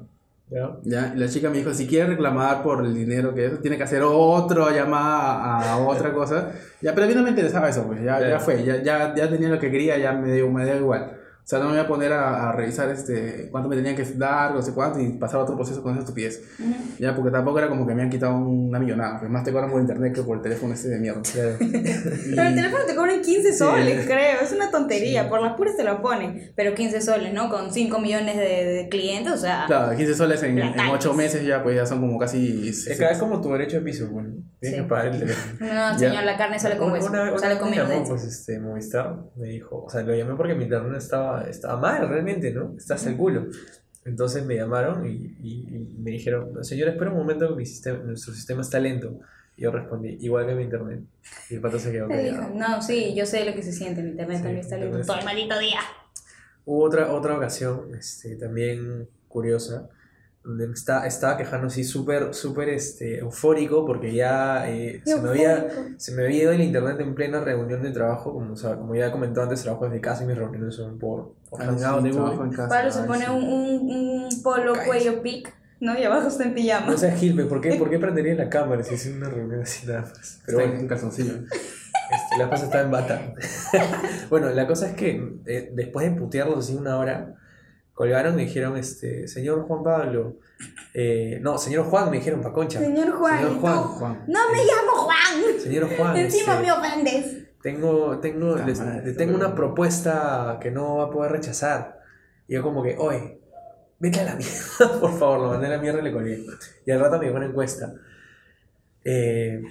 [0.47, 0.77] ¿Ya?
[0.83, 1.13] ¿ya?
[1.15, 3.83] Y la chica me dijo, si quiere reclamar por el dinero que es, tiene que
[3.83, 6.51] hacer otra llamada a, otra cosa.
[6.81, 8.39] Ya, pero a mí no me interesaba eso, pues ya, ya Claro.
[8.41, 11.17] fue, ya, ya, ya tenía lo que quería, ya me dio, me dio igual.
[11.45, 14.03] O sea, no me voy a poner a, a revisar este, cuánto me tenían que
[14.15, 16.41] dar, no sé cuánto, y pasar otro proceso con esa estupidez.
[16.97, 19.69] Ya, porque tampoco era como que me han quitado una millonada, pues más te cobran
[19.69, 21.21] por internet que por el teléfono este de mierda.
[21.21, 21.55] Claro.
[21.59, 24.41] Pero el teléfono te cobran 15 soles, creo.
[24.41, 25.29] Es una tontería.
[25.29, 26.51] Por las puras te lo ponen.
[26.55, 27.47] Pero 15 soles, ¿no?
[27.49, 29.65] Con 5 millones de, de clientes, o sea.
[29.67, 30.93] Claro, 15 soles en, en Platanes.
[30.95, 32.69] 8 meses ya, pues ya son como casi...
[32.69, 34.29] Es que es como tu derecho de piso, bueno.
[34.59, 34.83] Tienes Sí.
[34.83, 35.73] que pagar el teléfono.
[35.73, 37.07] No, señor, la carne sale con hueso.
[37.09, 40.33] una- una sale con me llamó, pues este Movistar me dijo, o sea, lo llamé
[40.35, 42.75] porque mi internet estaba, estaba mal realmente, ¿no?
[42.77, 43.47] Está hasta el culo.
[44.05, 47.99] Entonces me llamaron y, y- y me dijeron, señor, espera un momento que mi sistema,
[48.03, 49.19] nuestro sistema está lento.
[49.57, 51.01] Y yo respondí, igual que mi internet.
[51.49, 52.53] Y el pato se quedó callado.
[52.53, 54.03] no, sí, yo sé lo que se siente.
[54.03, 55.79] Mi internet Sí, también está lento todo el maldito día.
[56.65, 59.89] Hubo otra, otra ocasión, este, también curiosa,
[60.45, 65.67] donde está, estaba quejando así súper, súper este, eufórico porque ya eh, se, me había,
[65.97, 68.93] se me había ido el internet en plena reunión de trabajo, como, o sea, como
[68.95, 72.03] ya he comentado antes, trabajo desde casa y mis reuniones son por, por Ah, Hangout
[72.03, 72.43] sí, de Google.
[72.43, 73.31] en casa, Pablo se pone sí.
[73.31, 73.91] un, un,
[74.25, 75.97] un polo cuello pic, ¿no?
[75.97, 76.87] Y abajo está en pijama.
[76.91, 79.87] No sé, Gilbe, ¿por qué, ¿por qué prendería la cámara si es una reunión así
[79.87, 80.41] nada más?
[80.45, 81.33] Pero Está en bueno, un calzoncillo.
[81.33, 83.33] este, la cosa está en bata.
[84.29, 87.33] bueno, la cosa es que eh, después de putearlos así una hora,
[87.95, 90.37] colgaron y me dijeron, este, señor Juan Pablo,
[90.93, 92.79] eh, no, señor Juan, me dijeron, pa' concha.
[92.79, 93.39] Señor Juan.
[93.39, 94.23] Señor Juan, no, Juan.
[94.27, 95.59] no me llamo Juan.
[95.59, 97.37] Señor Juan, Encima este, me ofendes.
[97.63, 101.99] tengo, tengo, les- tengo una propuesta que no va a poder rechazar.
[102.47, 103.39] Y yo como que, oye,
[103.97, 106.45] vete a la mierda, por favor, lo mandé a la mierda y le colgué.
[106.85, 107.91] Y al rato me llegó una encuesta.
[109.03, 109.61] Eh,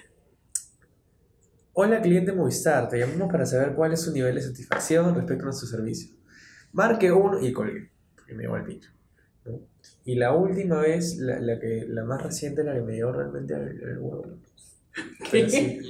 [1.77, 5.47] Hola cliente Movistar, te llamamos para saber cuál es su nivel de satisfacción respecto a
[5.47, 6.15] nuestro servicio.
[6.73, 7.91] Marque uno y colgué,
[8.25, 8.91] porque me llegó el pincho.
[9.45, 9.61] ¿no?
[10.05, 13.55] Y la última vez, la, la que, la más reciente, la que me dio realmente
[13.55, 14.27] al, al huevo.
[15.31, 15.81] Pero sí,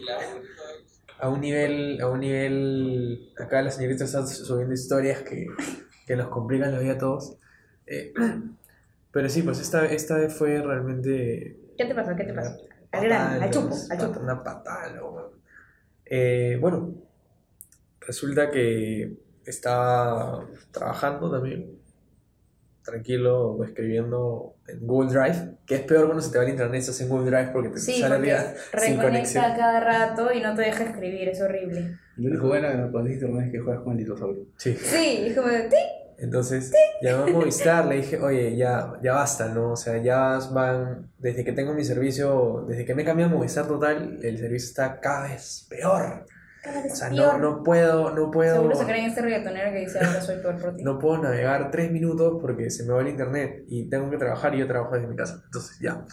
[1.18, 5.46] a un nivel, a un nivel, acá la señorita está subiendo historias que,
[6.06, 7.36] que nos complican la vida a todos.
[7.86, 8.12] Eh,
[9.12, 11.56] pero sí, pues esta, esta vez fue realmente...
[11.78, 12.16] ¿Qué te pasó?
[12.16, 12.56] ¿Qué te pasó?
[12.90, 14.20] Al al chupo, al chupo.
[14.20, 15.00] Una patada.
[16.06, 16.94] Eh, bueno,
[18.00, 21.78] resulta que estaba trabajando también,
[22.84, 27.00] tranquilo, escribiendo en Google Drive, que es peor cuando se te va el internet, estás
[27.00, 29.44] en Google Drive porque te Sí, sale porque arriba sin conexión.
[29.56, 31.98] cada rato y no te deja escribir, es horrible.
[32.16, 34.44] Lo único bueno que no puedes internet es que juegas con el dinosaurio.
[34.56, 34.74] Sí.
[34.76, 35.76] Sí, es como, "Ti".
[36.16, 36.72] Entonces
[37.02, 39.72] llamé a Movistar, le dije, oye, ya, ya basta, ¿no?
[39.72, 43.66] O sea, ya van, desde que tengo mi servicio, desde que me cambié a Movistar
[43.66, 46.24] Total, el servicio está cada vez peor.
[46.90, 50.20] O sea, no, no puedo, no puedo, Seguro se creen este reggaetonero que dice ahora
[50.20, 50.82] soy peor por ti.
[50.82, 54.54] no puedo navegar tres minutos porque se me va el internet y tengo que trabajar
[54.54, 55.42] y yo trabajo desde mi casa.
[55.44, 56.04] Entonces, ya,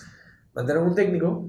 [0.54, 1.47] mandaron un técnico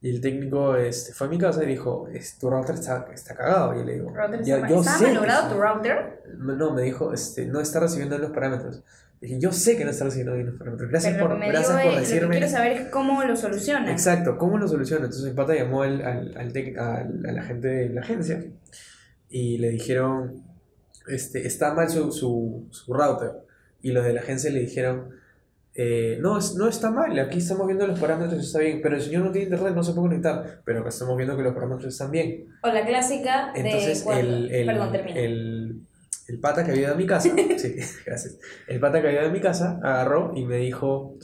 [0.00, 3.34] y el técnico este, fue a mi casa y dijo, es, tu router está, está
[3.34, 3.80] cagado.
[3.80, 5.54] Y le digo, Router "Ya, está, yo ¿Está sé que malogrado sí".
[5.54, 6.22] tu router?
[6.38, 8.84] No, me dijo, este, no está recibiendo los parámetros.
[9.20, 10.90] Dije, yo sé que no está recibiendo bien los parámetros.
[10.90, 12.30] Gracias Pero por, gracias por es, lo que decirme.
[12.36, 13.88] quiero saber es cómo lo solucionan.
[13.88, 15.04] Exacto, ¿cómo lo soluciono?
[15.06, 18.44] Entonces pata llamó al, al, al tec- al- a la gente de la agencia
[19.30, 20.42] y le dijeron,
[21.08, 23.30] este, está mal su, su, su router.
[23.82, 25.10] Y los de la agencia le dijeron,
[25.78, 29.24] eh, no, no está mal, aquí estamos viendo los parámetros, está bien, pero el señor
[29.24, 32.10] no tiene internet, no se puede conectar, pero acá estamos viendo que los parámetros están
[32.10, 32.46] bien.
[32.62, 35.16] O la clásica de Entonces el, el, Perdón, el,
[36.28, 38.38] el pata que había a mi casa, sí, gracias.
[38.66, 41.14] El pata que había a mi casa agarró y me dijo,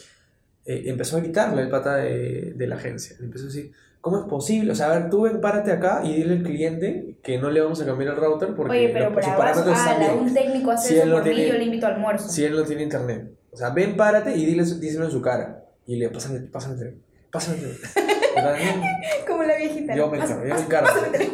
[0.65, 3.17] eh, empezó a gritarle el pata de, de la agencia.
[3.19, 4.73] Le empezó a decir, ¿cómo es posible?
[4.73, 7.61] O sea, a ver, tú ven, párate acá y dile al cliente que no le
[7.61, 10.19] vamos a cambiar el router porque Oye, pero los- ala, bien.
[10.19, 12.29] un técnico hace Si eso por mí, tiene- yo le invito al almuerzo.
[12.29, 13.29] Si él no tiene internet.
[13.51, 15.65] O sea, ven, párate y dile, díselo en su cara.
[15.87, 16.95] Y le, pásame, pásame
[17.33, 17.59] pásame
[18.37, 19.95] "No, Como la viejita.
[19.97, 20.89] Yo me encargo, yo me encargo.
[20.89, 21.31] pásame.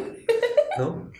[0.77, 1.11] ¿No?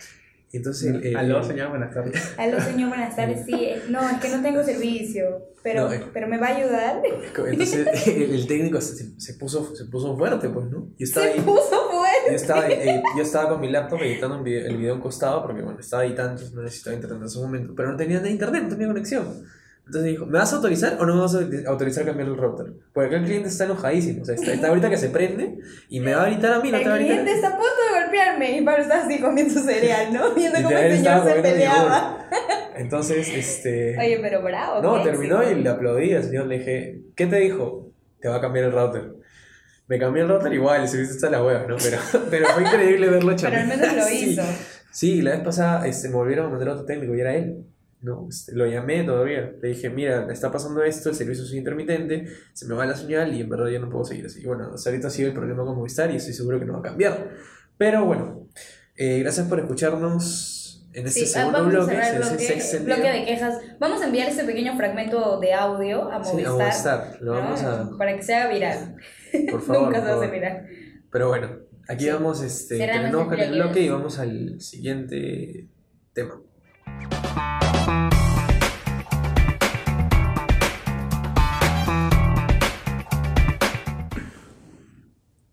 [0.52, 2.34] Entonces el- el- Aló, señor, buenas tardes.
[2.38, 3.46] Aló, señor, buenas tardes.
[3.46, 6.04] Sí, eh, no, es que no tengo servicio, pero, No, eh.
[6.12, 7.02] pero me va a ayudar.
[7.52, 10.88] Entonces el, el técnico se, se puso, se puso fuerte, pues, ¿no?
[10.98, 12.30] Yo estaba, Se ahí, puso fuerte.
[12.30, 15.62] yo, estaba, eh, yo estaba con mi laptop editando un video- el video costado porque,
[15.62, 17.74] bueno, estaba editando, no necesitaba internet en ese momento.
[17.76, 19.44] Pero no tenía nada de internet, no tenía conexión.
[19.90, 22.38] Entonces dijo, ¿me vas a autorizar o no me vas a autorizar a cambiar el
[22.38, 22.68] router?
[22.94, 24.22] Porque acá el cliente está enojadísimo.
[24.22, 25.58] O sea, está, está ahorita que se prende
[25.90, 27.16] y me va a gritar a mí, no El te va a gritar.
[27.18, 30.34] a cliente está a punto de golpearme y Pablo está así comiendo cereal, ¿no?
[30.36, 32.30] Viendo cómo el señor se peleaba.
[32.76, 33.98] Entonces, este...
[33.98, 34.82] Oye, pero bravo.
[34.82, 35.60] No, terminó éxito.
[35.60, 36.46] y le aplaudí al señor.
[36.46, 37.92] Le dije, ¿qué te dijo?
[38.22, 39.16] Te va a cambiar el router.
[39.88, 41.78] Me cambió el router igual, el servicio está la hueva, ¿no?
[41.82, 41.98] Pero,
[42.30, 44.30] pero fue increíble verlo Pero al menos lo Sí.
[44.30, 44.44] hizo.
[44.92, 47.66] Sí, la vez pasada este, me volvieron a mandar otro técnico y era él.
[48.02, 49.52] No, este, lo llamé todavía.
[49.62, 52.96] Le dije, mira, me está pasando esto, el servicio es intermitente, se me va la
[52.96, 54.46] señal y en verdad ya no puedo seguir así.
[54.46, 56.80] Bueno, hasta ahorita ha sido el problema con Movistar y estoy seguro que no va
[56.80, 57.30] a cambiar.
[57.78, 58.48] Pero bueno,
[58.96, 61.94] eh, gracias por escucharnos en este Sí, ah, segundo vamos a bloque.
[61.94, 62.22] el
[62.58, 63.58] ese- bloque, bloque de quejas.
[63.80, 66.52] Vamos a enviar este pequeño fragmento de audio a Sí, Movistar.
[66.52, 67.18] a Movistar.
[67.22, 67.40] Lo ¿no?
[67.42, 67.90] vamos a.
[67.98, 68.96] Para que se haga viral.
[69.52, 69.84] Por favor.
[69.88, 70.68] Nunca por se hace viral.
[71.12, 71.50] Pero bueno,
[71.90, 72.10] aquí Sí.
[72.12, 73.62] vamos, este, terminamos el con el bloque.
[73.64, 75.68] bloque y vamos al siguiente
[76.14, 76.42] tema.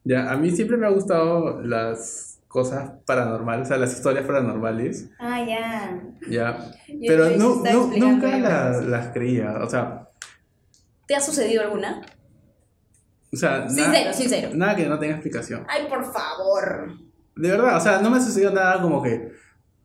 [0.05, 5.11] Ya, a mí siempre me ha gustado las cosas paranormales, o sea, las historias paranormales,
[5.19, 6.01] Ah, ya.
[6.31, 6.71] ya.
[7.07, 7.63] Pero no,
[7.97, 10.03] nunca las creía, o sea,
[11.07, 12.03] ¿Te ha sucedido alguna?
[13.33, 14.49] o sea, nada, Sincero, sincero.
[14.55, 15.65] nada que no tenga explicación.
[15.69, 16.95] Ay, por favor.
[17.37, 19.33] De verdad, o sea, no me sucedió nada como que,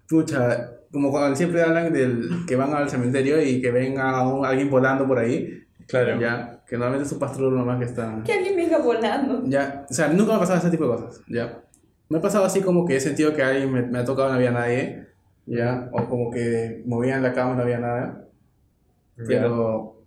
[0.08, 4.46] pucha, como cuando siempre hablan del que van al cementerio y que ven a un-
[4.46, 6.20] alguien volando por ahí, Claro.
[6.20, 8.22] ya, que normalmente es un pastor nomás que está...
[8.26, 9.42] Que alguien venga volando.
[9.46, 11.62] Ya, o sea, nunca me ha pasado ese tipo de cosas, ya.
[12.10, 14.32] Me ha pasado así como que he sentido que alguien me, me ha tocado y
[14.32, 15.08] no había nadie,
[15.46, 18.26] ya, o como que movían la cama y no había nada,
[19.28, 19.98] pero...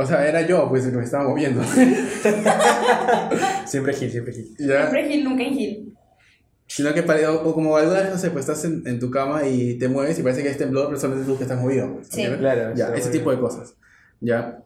[0.00, 1.60] O sea, era yo, pues, el que me estaba moviendo,
[3.66, 4.48] Siempre Gil, siempre Gil.
[4.58, 4.80] ya.
[4.88, 5.94] Siempre Gil, nunca en Gil.
[6.68, 9.10] Sino que pare- o, o como alguna vez, no sé, pues estás en, en tu
[9.10, 11.94] cama y te mueves y parece que es temblor, pero solamente tú que estás movido.
[11.94, 12.22] pues, Sí.
[12.38, 12.74] Claro.
[12.76, 13.74] Ya, ese tipo de cosas.
[14.20, 14.62] Ya.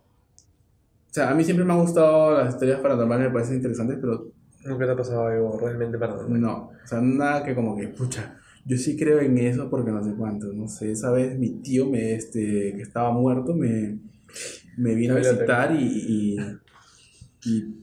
[1.11, 4.29] O sea, a mí siempre me han gustado las historias paranormales, me parecen interesantes, pero.
[4.65, 6.41] Nunca te ha pasado algo realmente paranormal.
[6.41, 6.71] no.
[6.85, 10.13] O sea, nada que como que, pucha, yo sí creo en eso porque no sé
[10.17, 10.53] cuánto.
[10.53, 13.99] No sé, esa vez mi tío, me, este, que estaba muerto, me,
[14.77, 16.37] me vino a visitar y, y,
[17.45, 17.82] y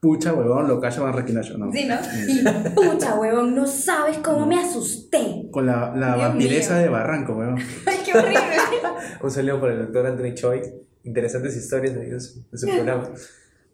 [0.00, 1.72] pucha, huevón, lo callo van requinacho, ¿no?
[1.72, 1.96] Sí, ¿no?
[2.28, 2.44] Y,
[2.74, 5.48] pucha, huevón, no sabes cómo me asusté.
[5.50, 6.82] Con la, la Dios vampiresa mío.
[6.82, 7.58] de Barranco, huevón.
[7.86, 8.40] Ay, qué horrible.
[9.22, 10.62] Un saludo para el doctor Anthony Choi.
[11.04, 13.10] Interesantes historias de, su, de su programa.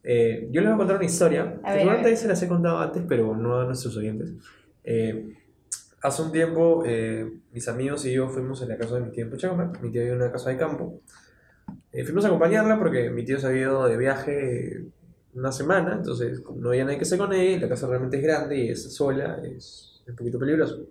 [0.07, 1.59] Eh, yo les voy a contar una historia.
[1.63, 4.35] A seguramente se las he contado antes, pero no a nuestros oyentes.
[4.85, 5.35] Eh,
[6.03, 9.25] hace un tiempo, eh, mis amigos y yo fuimos a la casa de mi tío
[9.25, 9.31] en.
[9.81, 11.01] Mi tío vive en una casa de campo.
[11.91, 14.85] Eh, fuimos a acompañarla porque mi tío se había ido de viaje
[15.35, 18.17] una semana, entonces como no había nadie que se con ella, y la casa realmente
[18.17, 20.87] es grande y es sola, es un poquito peligroso,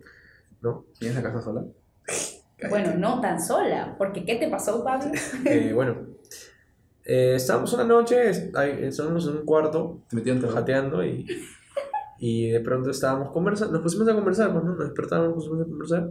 [0.62, 0.86] ¿no?
[1.00, 1.66] ¿Tienes la casa sola?
[2.70, 5.12] Bueno, no tan sola, porque ¿qué te pasó, Pablo?
[5.46, 5.98] Eh, bueno,
[7.06, 10.56] eh, estábamos una noche, estábamos en un cuarto, Te metieron terror.
[10.56, 11.26] jateando y,
[12.20, 14.76] y de pronto estábamos conversando, nos pusimos a conversar, pues, ¿no?
[14.76, 16.10] Nos despertamos, nos pusimos a conversar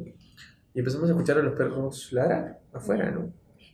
[0.75, 3.33] y empezamos a escuchar a los perros ladrar afuera, ¿no?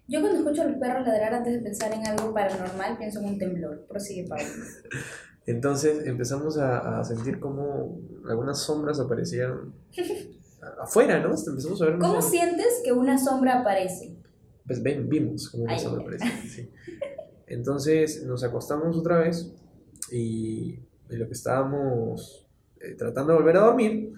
[0.09, 3.27] Yo cuando escucho a los perros ladrar antes de pensar en algo paranormal, pienso en
[3.27, 3.87] un temblor.
[3.87, 4.45] Prosigue, Pablo.
[5.47, 9.73] Entonces empezamos a, a sentir como algunas sombras aparecían
[10.83, 11.29] afuera, ¿no?
[11.29, 11.99] Empezamos a ver...
[11.99, 14.17] ¿Cómo sientes que una sombra aparece?
[14.67, 16.71] Pues ven, vimos como una Ay, sombra ay, aparecía, sí.
[17.47, 19.51] Entonces nos acostamos otra vez
[20.13, 20.79] y
[21.09, 22.47] en lo que estábamos
[22.81, 24.13] eh, tratando de volver a dormir,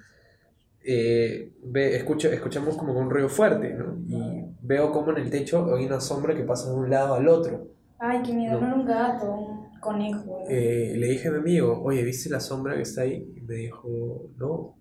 [0.83, 3.97] eh, ve, escucha, escuchamos como un ruido fuerte, ¿no?
[4.09, 4.40] Y
[4.71, 7.67] veo como en el techo hay una sombra que pasa de un lado al otro.
[7.99, 8.67] Ay, qué miedo, No.
[8.67, 10.45] era un gato, un conejo.
[10.49, 13.33] Eh, le dije a mi amigo, oye, ¿viste la sombra que está ahí?
[13.37, 14.75] Y me dijo, no,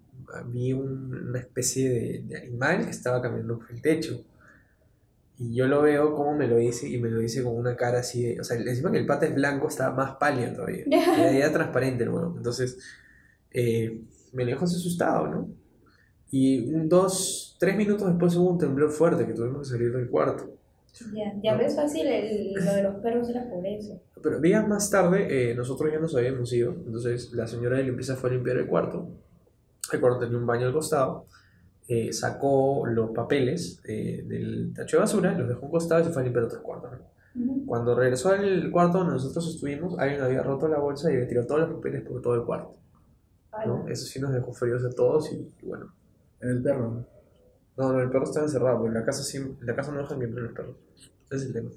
[0.47, 4.23] vi un- una especie de, de animal que estaba caminando por el techo.
[5.37, 7.99] Y yo lo veo como me lo dice y me lo dice con una cara
[7.99, 8.41] así de...
[8.41, 10.83] O sea, encima que el pata es blanco, estaba más pálido todavía.
[11.17, 12.33] Era, era transparente huevo.
[12.37, 12.77] Entonces,
[13.51, 14.01] eh,
[14.33, 15.49] me lo dejó asustado, ¿no?
[16.29, 20.09] Y un, dos, tres minutos después hubo un temblor fuerte que tuvimos que salir del
[20.09, 20.55] cuarto.
[21.13, 24.01] Ya, ya ves fácil el- lo de los perros era por eso.
[24.23, 26.71] Pero días más tarde, eh, nosotros ya nos habíamos ido.
[26.71, 29.07] Entonces, la señora de limpieza fue a limpiar el cuarto.
[29.93, 31.25] El cuarto tenía un baño al costado.
[31.91, 36.03] eh, sacó los papeles eh, del tacho de basura, los dejó a un costado y
[36.03, 36.91] se fue a limpiar otros cuartos.
[36.91, 37.41] ¿no?
[37.53, 37.65] Ujú.
[37.65, 41.47] Cuando regresó al cuarto donde nosotros estuvimos, alguien había roto la bolsa y le tiró
[41.47, 42.75] todos los papeles por todo el cuarto.
[43.65, 43.87] ¿no?
[43.87, 45.91] Eso sí nos dejó fríos a todos y, y bueno.
[46.41, 47.05] En el perro.
[47.79, 47.93] ¿No?
[47.93, 50.19] No, el perro estaba encerrado, porque en la casa, sí, en la casa no dejan
[50.19, 50.75] que entren los perros.
[51.29, 51.69] Ese es el tema.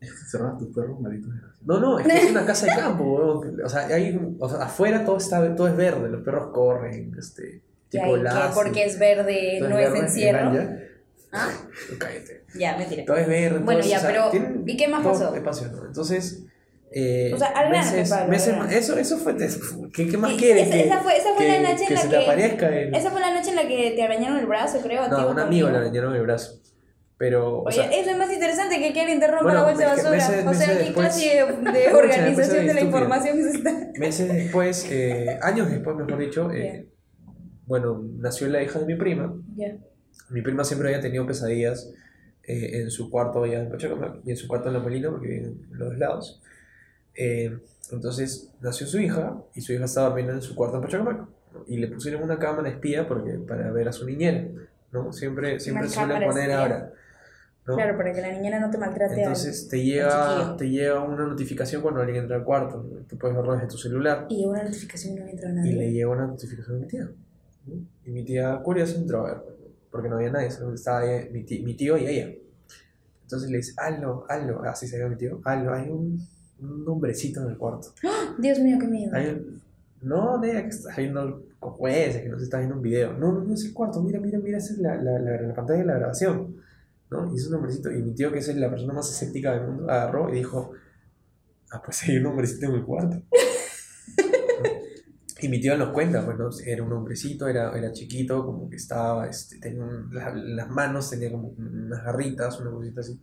[0.30, 1.28] Cerrabas tus perros, maldito.
[1.62, 3.60] No, no, es que es una casa de campo, weón.
[3.62, 7.60] O sea, hay, o sea, afuera todo, está, todo es verde, los perros corren, este,
[7.88, 8.54] tipo lazo.
[8.54, 10.54] porque es verde no es verde, encierro.
[10.54, 10.78] ¿Ya?
[11.32, 11.50] Ah,
[11.98, 12.44] Cállate.
[12.54, 13.04] ya, mentira.
[13.04, 13.58] Todo es verde.
[13.58, 15.34] Bueno, todo ya, o sea, pero, ¿y qué más pasó?
[15.34, 15.86] espacio, ¿no?
[15.86, 16.44] Entonces,
[16.92, 19.36] eh, O sea, al meses, Pablo, al meses más- eso, eso fue,
[19.92, 20.66] ¿qué, qué más quieres?
[20.66, 22.22] esa- que, esa fue- esa fue que- la noche en que la se que- te
[22.24, 22.94] aparezca el...
[22.94, 25.02] Esa fue la noche en la que te arañaron el brazo, creo.
[25.02, 26.60] a No, o un amigo le arañaron el brazo.
[27.16, 29.64] Pero, o Oye, sea, eso es más interesante que que alguien te rompa Bueno, la
[29.66, 30.10] bolsa de que basura.
[30.10, 31.26] meses- o sea, ¿qué clase
[31.72, 33.72] de, organización de la información es esta?
[33.98, 36.88] meses después, eh, años después, mejor dicho, eh,
[37.66, 39.34] bueno, nació la hija de mi prima.
[39.54, 39.76] Ya.
[40.30, 41.92] Mi prima siempre había tenido pesadillas
[42.42, 45.28] eh, en su cuarto allá en Pachacamac y en su cuarto en La Molina, porque
[45.28, 46.42] viven en los dos lados.
[47.22, 47.58] Eh,
[47.92, 51.18] entonces nació su hija y su hija estaba durmiendo en su cuarto en Pachacamac.
[51.52, 51.64] ¿no?
[51.66, 54.46] Y le pusieron una cámara espía porque, para ver a su niñera.
[54.92, 55.12] ¿no?
[55.12, 56.60] Siempre, siempre Una suelen poner espía.
[56.62, 56.92] ahora.
[57.66, 57.74] ¿no?
[57.76, 60.56] Claro, para que la niñera no te maltrate al- Entonces te al llega, chiquillo.
[60.56, 62.82] te llega una notificación cuando alguien entra al cuarto.
[62.82, 63.00] ¿no?
[63.06, 64.26] Tú puedes verlo desde tu celular.
[64.30, 65.72] Y llegó una notificación y no entró Y nadie.
[65.74, 67.10] le llegó una notificación a mi tía.
[67.66, 67.74] ¿no?
[68.06, 69.42] Y mi tía curiosa entró a ver,
[69.90, 72.32] porque no había nadie, solo estaba ella- mi, ti- mi tío y ella.
[73.24, 76.26] Entonces le dice, hazlo, hazlo, así se llama mi tío, hazlo, hay un,
[76.62, 77.88] un hombrecito en el cuarto.
[78.38, 79.14] Dios mío, qué miedo.
[79.14, 79.46] Hay
[80.02, 83.12] no, nena, que estás viendo con jueces, que no se está viendo un video.
[83.14, 85.54] No, no, no es el cuarto, mira, mira, mira, esa es la, la, la, la
[85.54, 86.56] pantalla de la grabación.
[87.10, 87.30] ¿no?
[87.32, 89.90] Y es un hombrecito, y mi tío, que es la persona más escéptica del mundo,
[89.90, 90.70] agarró y dijo,
[91.72, 93.20] ah, pues hay un hombrecito en el cuarto.
[95.42, 96.50] Y mi tío nos cuenta, pues, ¿no?
[96.66, 101.08] Era un hombrecito, era, era chiquito, como que estaba, este, tenía un- la- las manos,
[101.08, 103.18] tenía como unas garritas, una cosita así.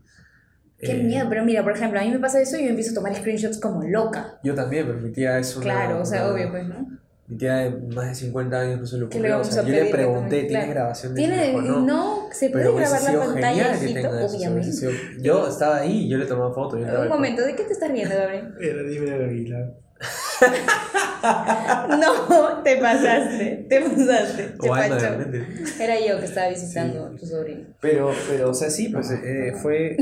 [0.80, 2.92] Qué Eh, miedo, pero mira, por ejemplo, a mí me pasa eso y yo empiezo
[2.92, 4.38] a tomar screenshots como loca.
[4.44, 5.64] Yo también, pero mi tía es una...
[5.64, 6.88] Claro, o sea, una- obvio, pues, ¿no?
[7.30, 9.36] Mi tía de más de 50 años no se lo ¿Qué le ocurrió.
[9.36, 10.30] O vamos sea, a yo le pregunté?
[10.44, 10.70] ¿tiene Claro.
[10.72, 12.20] grabación de Tiene, no, no?
[12.32, 14.72] se puede Pero grabar la pantalla, genial que hijito, tenga eso, hubiese obviamente.
[14.72, 16.80] sido- Yo estaba ahí, yo le tomaba fotos.
[16.80, 18.54] Un momento, ¿de qué te estás riendo, Gabriel?
[18.62, 19.74] Era libre de Aguilar.
[22.00, 25.84] No, te pasaste, te pasaste, te.
[25.84, 27.66] Era yo que estaba visitando a tu sobrino.
[27.82, 29.98] Pero, pero, o sea, sí, pues eh, fue.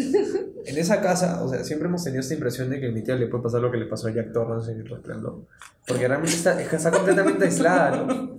[0.65, 3.15] En esa casa, o sea, siempre hemos tenido esta impresión de que a mi tía
[3.15, 5.45] le puede pasar lo que le pasó a Jack Torrance en el resplandor.
[5.85, 8.35] Porque realmente está, es que está completamente aislada, ¿no?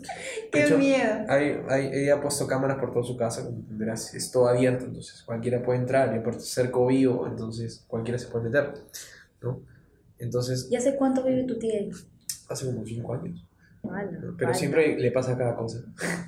[0.50, 1.24] Qué hecho, miedo.
[1.28, 4.86] Hay, hay, ella ha puesto cámaras por toda su casa, como entenderás, es todo abierto,
[4.86, 8.72] entonces cualquiera puede entrar, y aparte cerco vivo, entonces cualquiera se puede meter,
[9.40, 9.61] ¿no?
[10.19, 11.91] Entonces, ¿Ya sé cuánto vive tu tía ahí?
[12.49, 13.45] hace como 5 años,
[13.83, 14.35] ¿no?
[14.37, 15.79] pero siempre le pasa cada cosa.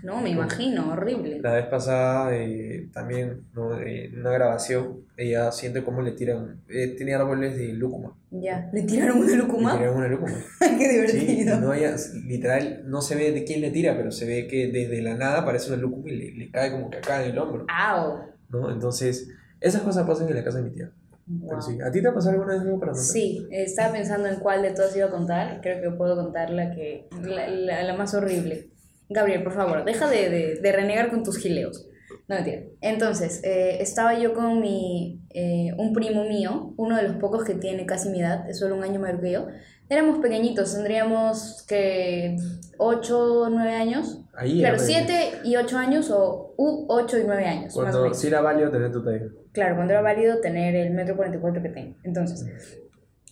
[0.05, 1.41] No, me imagino, horrible.
[1.41, 3.77] La vez pasada eh, también, ¿no?
[3.81, 8.71] Eh, en una grabación, ella siente cómo le tiran, eh, tiene árboles de lúcuma, Ya.
[8.73, 9.73] ¿Le tiraron una le lucuma?
[9.77, 10.35] tiraron una lúcuma.
[10.61, 11.61] Qué Sí, y divertido.
[11.61, 15.03] no haya, literal, no se ve de quién le tira, pero se ve que desde
[15.03, 17.67] la nada aparece una lúcuma y le, le cae como que acá en el hombro.
[17.69, 18.21] Au.
[18.51, 18.71] ¿no?
[18.71, 19.31] Entonces,
[19.61, 20.91] esas cosas pasan en la casa de mi tía.
[21.29, 21.61] Pero Wow.
[21.63, 21.79] sí.
[21.81, 23.07] ¿A ti te ha pasado alguna vez algo para contar?
[23.07, 25.61] Sí, estaba pensando en cuál de todas iba a contar.
[25.61, 28.71] Creo que puedo contar la, que, la, la- la más horrible.
[29.11, 31.87] Gabriel, por favor, deja de, de- de renegar con tus gileos.
[32.27, 32.63] No, mentira.
[32.83, 37.55] Entonces, eh, estaba yo con mi, eh, un primo mío, uno de los pocos que
[37.55, 39.47] tiene casi mi edad, es solo un año mayor que yo.
[39.91, 42.37] Éramos pequeñitos, tendríamos que
[42.77, 44.21] 8 o 9 años.
[44.35, 45.15] Ahí Claro, era 7
[45.45, 47.73] y 8 años o u 8 y 9 años.
[47.75, 49.25] Cuando era válido tener tu talla.
[49.53, 51.97] Claro, cuando era válido tener el metro 44 que tengo.
[52.05, 52.47] Entonces,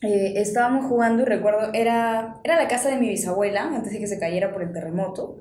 [0.03, 4.07] eh, estábamos jugando y recuerdo, era, era la casa de mi bisabuela, antes de que
[4.07, 5.39] se cayera por el terremoto.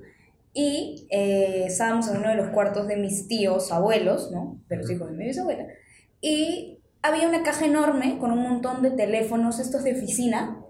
[0.53, 4.61] Y eh, estábamos en uno de los cuartos de mis tíos, abuelos, ¿no?
[4.69, 5.67] De los hijos de mi bisabuela.
[6.21, 10.61] Y había una caja enorme con un montón de teléfonos, estos de oficina,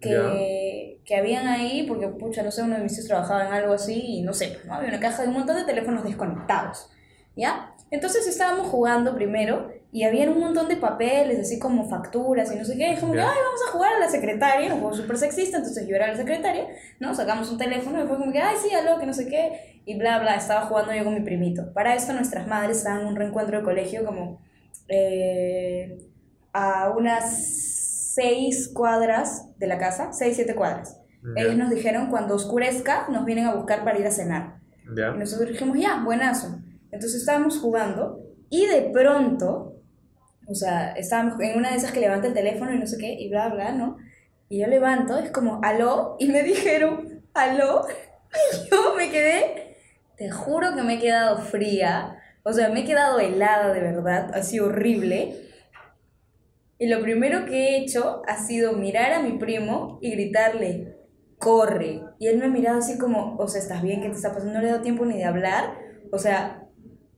[0.00, 3.72] que, que habían ahí, porque, pucha, no sé, uno de mis tíos trabajaba en algo
[3.72, 4.74] así y no sé, ¿no?
[4.74, 6.90] Había una caja de un montón de teléfonos desconectados,
[7.36, 7.72] ¿ya?
[7.90, 12.64] Entonces estábamos jugando primero y había un montón de papeles, así como facturas y no
[12.64, 12.92] sé qué.
[12.92, 15.58] Y como que, ay, vamos a jugar a la secretaria, un juego súper sexista.
[15.58, 16.66] Entonces yo era la secretaria,
[16.98, 17.14] ¿no?
[17.14, 19.80] Sacamos un teléfono y fue como que, ay, sí, aló, que no sé qué.
[19.84, 21.72] Y bla, bla, estaba jugando yo con mi primito.
[21.72, 24.40] Para esto nuestras madres estaban en un reencuentro de colegio como
[24.88, 25.98] eh,
[26.52, 31.00] a unas seis cuadras de la casa, seis, siete cuadras.
[31.36, 31.42] Ya.
[31.42, 34.56] Ellos nos dijeron, cuando oscurezca, nos vienen a buscar para ir a cenar.
[34.84, 36.60] Y nosotros dijimos, ya, buenazo.
[36.90, 39.80] Entonces estábamos jugando y de pronto,
[40.46, 43.12] o sea, estábamos en una de esas que levanta el teléfono y no sé qué,
[43.12, 43.96] y bla, bla, ¿no?
[44.48, 47.86] Y yo levanto, es como, aló, y me dijeron, aló,
[48.30, 49.76] y yo me quedé,
[50.16, 52.18] te juro que me he quedado fría,
[52.48, 55.34] o sea, me he quedado helada de verdad, así horrible.
[56.78, 60.96] Y lo primero que he hecho ha sido mirar a mi primo y gritarle,
[61.38, 62.02] corre.
[62.20, 64.00] Y él me ha mirado así como, o sea, ¿estás bien?
[64.00, 64.54] ¿Qué te está pasando?
[64.54, 65.76] No le he dado tiempo ni de hablar.
[66.12, 66.65] O sea,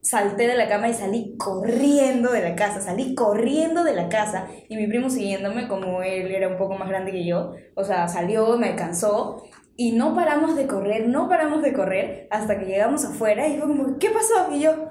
[0.08, 4.48] salté de la cama y salí corriendo de la casa, salí corriendo de la casa
[4.66, 8.08] y mi primo siguiéndome como él era un poco más grande que yo, o sea,
[8.08, 9.44] salió, me alcanzó
[9.76, 13.68] y no paramos de correr, no paramos de correr hasta que llegamos afuera y fue
[13.68, 14.50] como, ¿qué pasó?
[14.50, 14.88] Y yo,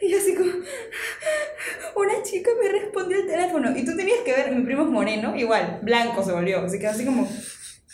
[0.00, 0.50] y yo así como,
[1.96, 5.36] una chica me respondió el teléfono y tú tenías que ver, mi primo es moreno,
[5.36, 7.28] igual, blanco se volvió, así que así como...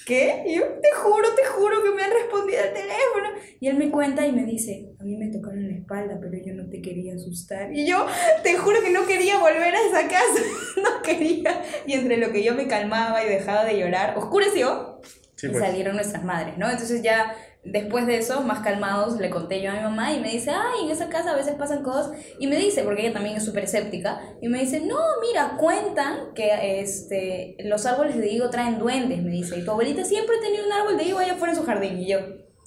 [0.06, 0.44] ¿Qué?
[0.46, 3.28] Y yo, te juro, te juro que me han respondido al teléfono.
[3.58, 6.54] Y él me cuenta y me dice, a mí me tocaron la espalda, pero yo
[6.54, 7.74] no te quería asustar.
[7.74, 8.06] Y yo,
[8.44, 10.42] te juro que no quería volver a esa casa.
[10.76, 11.60] no quería.
[11.88, 15.00] Y entre lo que yo me calmaba y dejaba de llorar, oscureció
[15.36, 15.62] Sí, y pues.
[15.62, 16.68] salieron nuestras madres, ¿no?
[16.68, 17.34] Entonces ya
[17.66, 20.84] después de eso, más calmados, le conté yo a mi mamá y me dice, ay,
[20.84, 22.16] en esa casa a veces pasan cosas.
[22.38, 26.32] Y me dice, porque ella también es súper escéptica, y me dice, no, mira, cuentan
[26.34, 29.58] que este, los árboles de higo traen duendes, me dice.
[29.58, 31.98] Y tu abuelita siempre tenía un árbol de higo allá afuera en su jardín.
[31.98, 32.18] Y yo,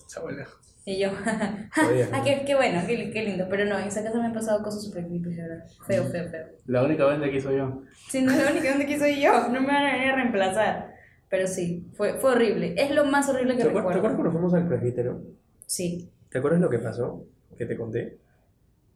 [0.05, 0.47] Esa abuela.
[0.85, 2.07] y yo, Jodida.
[2.13, 3.47] ah, qué, qué bueno, qué, qué lindo.
[3.49, 5.65] Pero no, en esa casa me han pasado cosas súper creepy, verdad.
[5.87, 6.45] Feo, feo, feo.
[6.65, 7.83] La única vez que soy yo.
[8.09, 10.15] Sí, no es la única donde quiso ir yo, no me van a venir a
[10.15, 10.98] reemplazar.
[11.29, 12.73] Pero sí, fue, fue horrible.
[12.77, 13.97] Es lo más horrible que ¿Te acuer- ¿Te recuerdo.
[13.99, 15.21] acuerdas cuando fuimos al presbítero?
[15.65, 16.09] Sí.
[16.29, 17.23] ¿Te acuerdas lo que pasó?
[17.57, 18.17] Que te conté.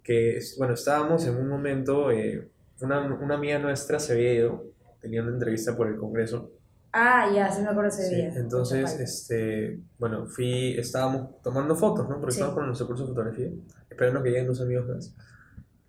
[0.04, 2.48] Que, bueno, estábamos en un momento, eh,
[2.82, 4.66] una, una amiga nuestra se había ido,
[5.00, 6.52] tenía una entrevista por el Congreso.
[6.92, 8.34] Ah, ya, sí me acuerdo ese Sí, día.
[8.36, 12.20] entonces, este, bueno, fui, estábamos tomando fotos, ¿no?
[12.20, 12.38] Porque Sí.
[12.40, 13.50] estábamos con nuestro curso de fotografía,
[13.90, 15.16] esperando que lleguen dos amigos más.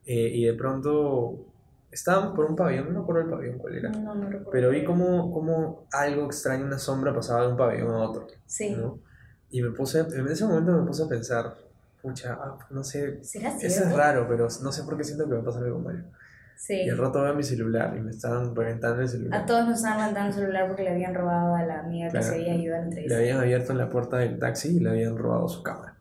[0.07, 1.47] Eh, y de pronto
[1.95, 4.51] estábamos por un pabellón, no me acuerdo el pabellón cuál era, No, no recuerdo.
[4.51, 8.75] pero vi como, como algo extraño, una sombra pasaba de un pabellón a otro, Sí.
[8.77, 8.99] ¿no?
[9.51, 11.55] Y me puse, en ese momento me puse a pensar,
[12.03, 15.35] pucha, ah, no sé, ¿Será eso es raro, pero no sé por qué siento que
[15.35, 16.05] va a pasar algo malo.
[16.57, 16.83] Sí.
[16.83, 19.43] Y al rato veo mi celular y me estaban reventando el celular.
[19.43, 22.13] A todos nos estaban levantando el celular porque le habían robado a la amiga que
[22.13, 22.27] Claro.
[22.27, 23.17] se había ido a la Le entrevista.
[23.19, 25.94] habían abierto en la puerta del taxi y le habían robado su cámara.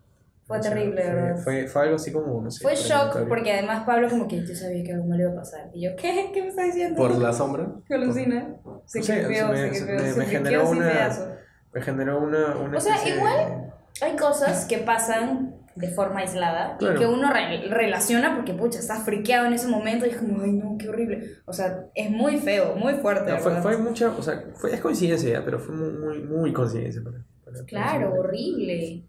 [0.45, 1.37] Fue O sea, terrible, fue, ¿verdad?
[1.43, 2.61] Fue, fue algo así como, no sé.
[2.63, 5.69] Fue shock porque además Pablo como que yo sabía que algo malo iba a pasar.
[5.73, 6.31] Y yo, ¿qué?
[6.33, 6.97] ¿Qué me estás diciendo?
[6.97, 7.67] Por la sombra.
[7.87, 8.55] ¿Qué alucina?
[8.85, 11.09] Se quedó, me- me- me generó una-.
[11.73, 12.57] Me generó una.
[12.57, 16.95] una O sea, especie de- igual- Hay cosas que pasan de forma aislada Claro.
[16.95, 20.41] y que uno re- relaciona porque, pucha, estás friqueado en ese momento y es como,
[20.43, 21.37] ay, no, qué horrible.
[21.45, 23.31] O sea, es muy feo, muy fuerte.
[23.31, 24.09] No, fue, fue mucha.
[24.09, 27.01] O sea, fue, es coincidencia pero fue muy, muy, muy coincidencia.
[27.03, 29.03] para- para- Claro, horrible.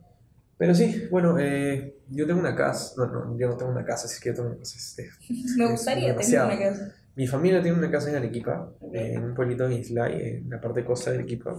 [0.64, 2.94] Pero sí, bueno, eh, yo tengo una casa.
[2.96, 4.78] No, no, yo no tengo una casa, así que yo tengo una casa.
[4.78, 5.10] este,
[5.58, 6.94] Me es gustaría tener una casa.
[7.14, 10.62] Mi familia tiene una casa en Arequipa, eh, en un pueblito en Islay, en la
[10.62, 11.52] parte costa de Arequipa,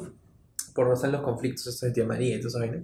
[0.74, 2.84] por donde están los conflictos estos de Tía María y esa vaina.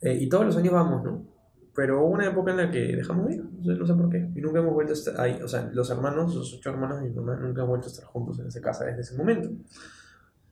[0.00, 1.26] Eh, y todos los años vamos, ¿no?
[1.74, 4.08] Pero hubo una época en la que dejamos de ir, no sé, no sé por
[4.08, 7.02] qué, y nunca hemos vuelto a estar ahí, o sea, los hermanos, los ocho hermanos
[7.02, 9.50] de mi mamá, nunca han vuelto a estar juntos en esa casa desde ese momento,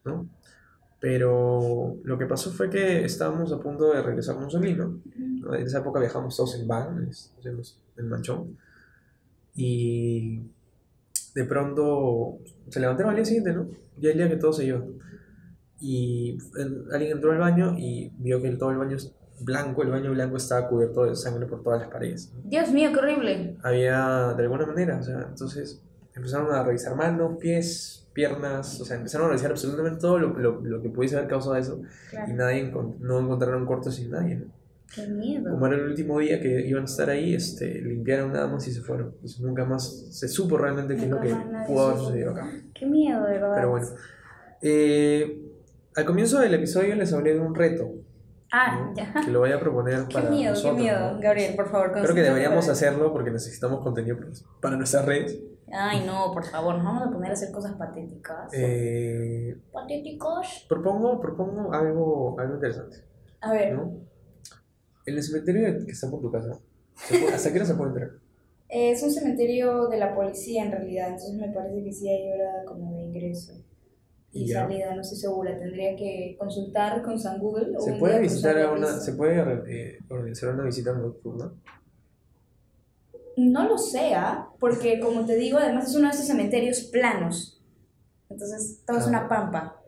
[0.05, 0.29] ¿no?
[1.05, 5.01] Pero lo que pasó fue que estábamos a punto de regresar a Monsolino,
[5.43, 5.55] ¿no?
[5.55, 8.57] En esa época viajamos todos en van, hacemos el manchón,
[9.55, 10.41] y
[11.35, 12.39] de pronto
[12.71, 13.69] se levantaron al día siguiente, ¿no?
[13.99, 14.83] Ya el día que todo se iba.
[15.79, 19.91] Y el- alguien entró al baño y vio que todo el baño es blanco, el
[19.91, 22.33] baño blanco estaba cubierto de sangre por todas las paredes.
[22.35, 22.41] ¿no?
[22.49, 23.59] Dios mío, qué horrible.
[23.63, 25.83] Había, de alguna manera, o sea, entonces
[26.15, 30.61] empezaron a revisar manos, pies, piernas, o sea, empezaron a revisar absolutamente todo lo, lo,
[30.63, 32.33] lo que pudiese haber causado eso y Claro.
[32.35, 34.37] nadie encon- no encontraron cortos sin nadie.
[34.37, 34.45] ¿no?
[34.95, 35.51] Qué miedo.
[35.51, 38.73] Como era el último día que iban a estar ahí, este, limpiaron nada más y
[38.73, 39.09] se fueron.
[39.17, 41.35] Entonces nunca más se supo realmente qué es lo que
[41.67, 42.49] pudo haber sucedido acá.
[42.73, 43.55] Qué miedo, de verdad.
[43.57, 43.87] Pero bueno.
[44.63, 45.43] Eh,
[45.97, 47.91] al comienzo del episodio les hablé de un reto.
[48.53, 48.95] Ah, ¿no?
[48.97, 49.13] ya.
[49.25, 50.77] Que lo voy a proponer Qué para miedo, nosotros.
[50.77, 51.13] qué miedo.
[51.15, 51.21] ¿no?
[51.21, 54.17] Gabriel, por favor, Creo que deberíamos hacerlo porque necesitamos contenido
[54.61, 55.39] para nuestras redes.
[55.73, 58.53] Ay, no, por favor, nos vamos a poner a hacer cosas patéticas.
[58.53, 60.67] Eh, Patéticos.
[60.69, 62.99] propongo, propongo algo, algo interesante.
[63.41, 63.93] A ver, ¿no?
[65.07, 66.59] En el cementerio que está por tu casa,
[66.95, 68.11] ¿se puede- ¿hasta qué hora se puede entrar?
[68.69, 72.33] eh, es un cementerio de la policía en realidad, entonces me parece que sí hay
[72.33, 73.53] hora como de ingreso
[74.33, 74.63] y Ya.
[74.63, 75.57] salida, no estoy segura.
[75.59, 77.77] Tendría que consultar con San Google.
[77.77, 79.37] o ¿Se un puede visitar a una, se puede
[79.69, 81.53] eh, organizar una visita nocturna?
[83.37, 84.49] No lo sé, ¿ah?
[84.61, 87.63] porque como te digo, además es uno de esos cementerios planos.
[88.31, 89.09] Entonces todo es Ah.
[89.11, 89.81] una pampa.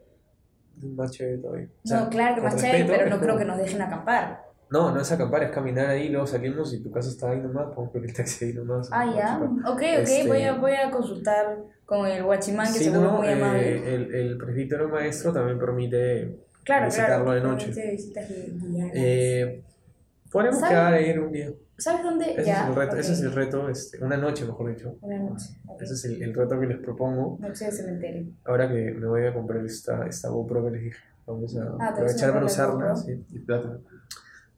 [0.82, 1.66] Más chévere todavía.
[1.66, 4.44] O No, sea, claro que más chévere, pero es no creo que nos dejen acampar.
[4.68, 7.66] No, no es acampar, es caminar ahí, luego salimos y tu casa está ahí nomás,
[7.72, 8.88] podemos pedir el taxi ahí nomás.
[8.92, 9.40] Ah, ya.
[9.64, 13.18] Ok, ok, Este- voy, a, voy a consultar con el guachimán, que seguro es no,
[13.18, 13.76] muy amable.
[13.76, 17.40] eh, el, el presbítero maestro también permite claro, visitarlo claro.
[17.40, 17.90] de noche.
[17.92, 18.26] visitas.
[18.92, 19.62] Eh,
[20.32, 20.50] ¿Sabe?
[20.68, 21.50] quedar ahí un día.
[21.78, 22.32] ¿Sabes dónde?
[22.32, 22.62] Ese ya.
[22.64, 22.98] es el reto, ok.
[23.00, 24.96] ese es el reto este, una noche mejor dicho.
[25.02, 25.58] Una noche.
[25.66, 25.82] ok.
[25.82, 28.32] Ese es el, el reto que les propongo Noche de cementerio.
[28.44, 30.98] ahora que me voy a comprar esta, esta GoPro que les dije.
[31.26, 32.74] Vamos a Ah, aprovechar para usarla.
[32.74, 32.96] GoPro.
[32.96, 33.26] Sí.
[33.30, 33.68] Y plata.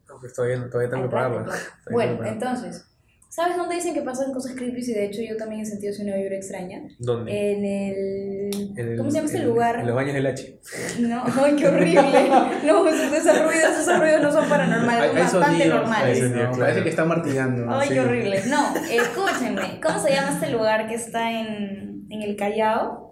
[0.08, 1.46] No, pues todavía, todavía tengo que pagarla.
[1.90, 2.86] Bueno, entonces,
[3.28, 4.80] ¿sabes dónde dicen que pasan cosas creepy?
[4.80, 6.82] Y de hecho yo también he sentido una vibra extraña.
[6.98, 7.30] ¿Dónde?
[7.32, 8.50] En el...
[8.76, 9.80] En el- ¿Cómo se llama este en- lugar?
[9.80, 10.60] En los baños del H.
[11.00, 12.00] No, ay, qué horrible.
[12.64, 16.14] No, esos, ruidos, esos ruidos no son paranormales, son bastante sonidos, normales.
[16.16, 16.34] hay sonidos.
[16.48, 16.58] No, claro.
[16.60, 17.70] Parece que está martillando.
[17.70, 17.94] Ay, sí.
[17.94, 18.42] qué horrible.
[18.48, 19.80] No, escúchenme.
[19.80, 23.06] ¿Cómo se llama este lugar que está en, en el Callao?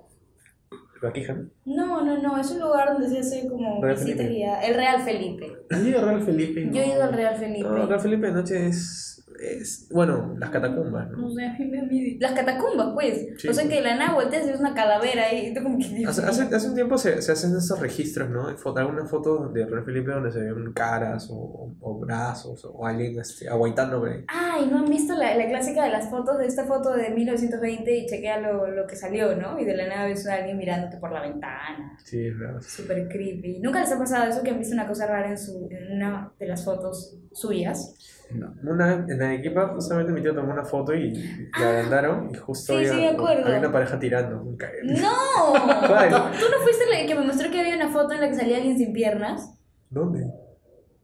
[1.67, 4.35] No, no, no, es un lugar donde se hace como Real visitas Felipe.
[4.35, 4.65] guiadas.
[4.69, 5.53] El Real Felipe.
[5.71, 6.69] ¿Has ido a Real Felipe?
[6.73, 7.69] Yo he ido al Real Felipe.
[7.69, 9.89] No, acá Felipe de noche es, es.
[9.91, 11.31] Bueno, las catacumbas, ¿no?
[11.31, 12.17] Sé.
[12.21, 13.27] Las catacumbas, pues.
[13.39, 13.49] Sí.
[13.49, 16.05] O sea que la volteas y es una calavera y tú como que...
[16.07, 18.49] Hace, hace, hace un tiempo se, se hacen estos registros, ¿no?
[18.77, 23.49] Algunas fotos de Real Felipe donde se ven caras o, o brazos o alguien este,
[23.49, 24.25] ahí.
[24.29, 27.97] Ay, ¿no han visto la, la clásica de las fotos de esta foto de 1920
[27.97, 29.59] y chequea lo, lo que salió, ¿no?
[29.59, 31.97] Y de la nada ves a alguien mirándote por la ventana.
[32.05, 32.61] Sí, es verdad.
[32.61, 33.61] Súper creepy.
[33.61, 36.33] ¿Nunca les ha pasado eso que han visto una cosa rara en, su, en una
[36.39, 37.95] de las fotos suyas?
[38.31, 38.53] No.
[38.65, 41.13] Una, en la equipa justamente mi tío tomó una foto y
[41.59, 44.43] la agrandaron y justo Sí, había, sí, una pareja tirando.
[44.43, 45.53] un ¡No!
[45.87, 46.11] ¿Cuál?
[46.11, 48.57] ¿Tú, no fuiste la que me mostró que había una foto en la que salía
[48.57, 49.57] alguien sin piernas?
[49.91, 50.27] ¿Dónde?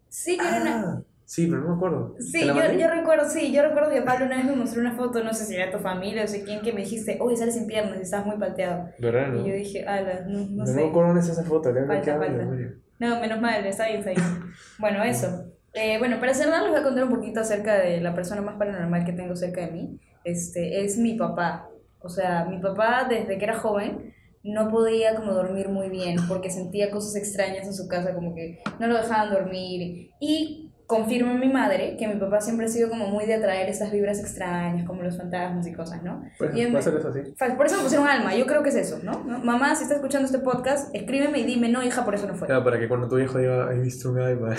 [0.09, 0.81] Sí, que era una...
[0.81, 2.17] Ah, sí, pero no me acuerdo.
[2.19, 4.81] Sí, ¿Te la yo, yo recuerdo, sí, yo recuerdo que Pablo una vez me mostró
[4.81, 7.37] una foto, no sé si era tu familia o sé quién, que me dijiste, oye,
[7.37, 8.89] sales sin piernas y estabas muy palteado.
[8.99, 9.47] ¿Verdad, no?
[9.47, 10.75] Y yo dije, ala, no, no No, sé.
[10.75, 12.19] me acuerdo dónde está esa foto, le Falta.
[12.99, 14.53] No, menos mal, está bien, está bien.
[14.79, 15.52] Bueno, eso.
[15.75, 18.57] Eh, bueno, para cerrar les voy a contar un poquito acerca de la persona más
[18.57, 20.01] paranormal que tengo cerca de mí.
[20.25, 21.69] Este, es mi papá.
[22.01, 26.51] O sea, mi papá desde que era joven no podía como dormir muy bien porque
[26.51, 30.11] sentía cosas extrañas en su casa, como que no lo dejaban dormir.
[30.21, 33.91] Y confirma mi madre que mi papá siempre ha sido como muy de atraer esas
[33.91, 36.23] vibras extrañas, como los fantasmas y cosas, ¿no?
[36.39, 37.21] Pues, Y en- puede ser eso, sí.
[37.57, 39.25] Por eso me pusieron alma, yo creo que es eso, ¿no?
[39.25, 39.39] ¿No?
[39.39, 42.47] Mamá, si estás escuchando este podcast, escríbeme y dime, no, hija, por eso no fue.
[42.47, 44.51] Claro, para que cuando tu viejo diga, he visto un alma.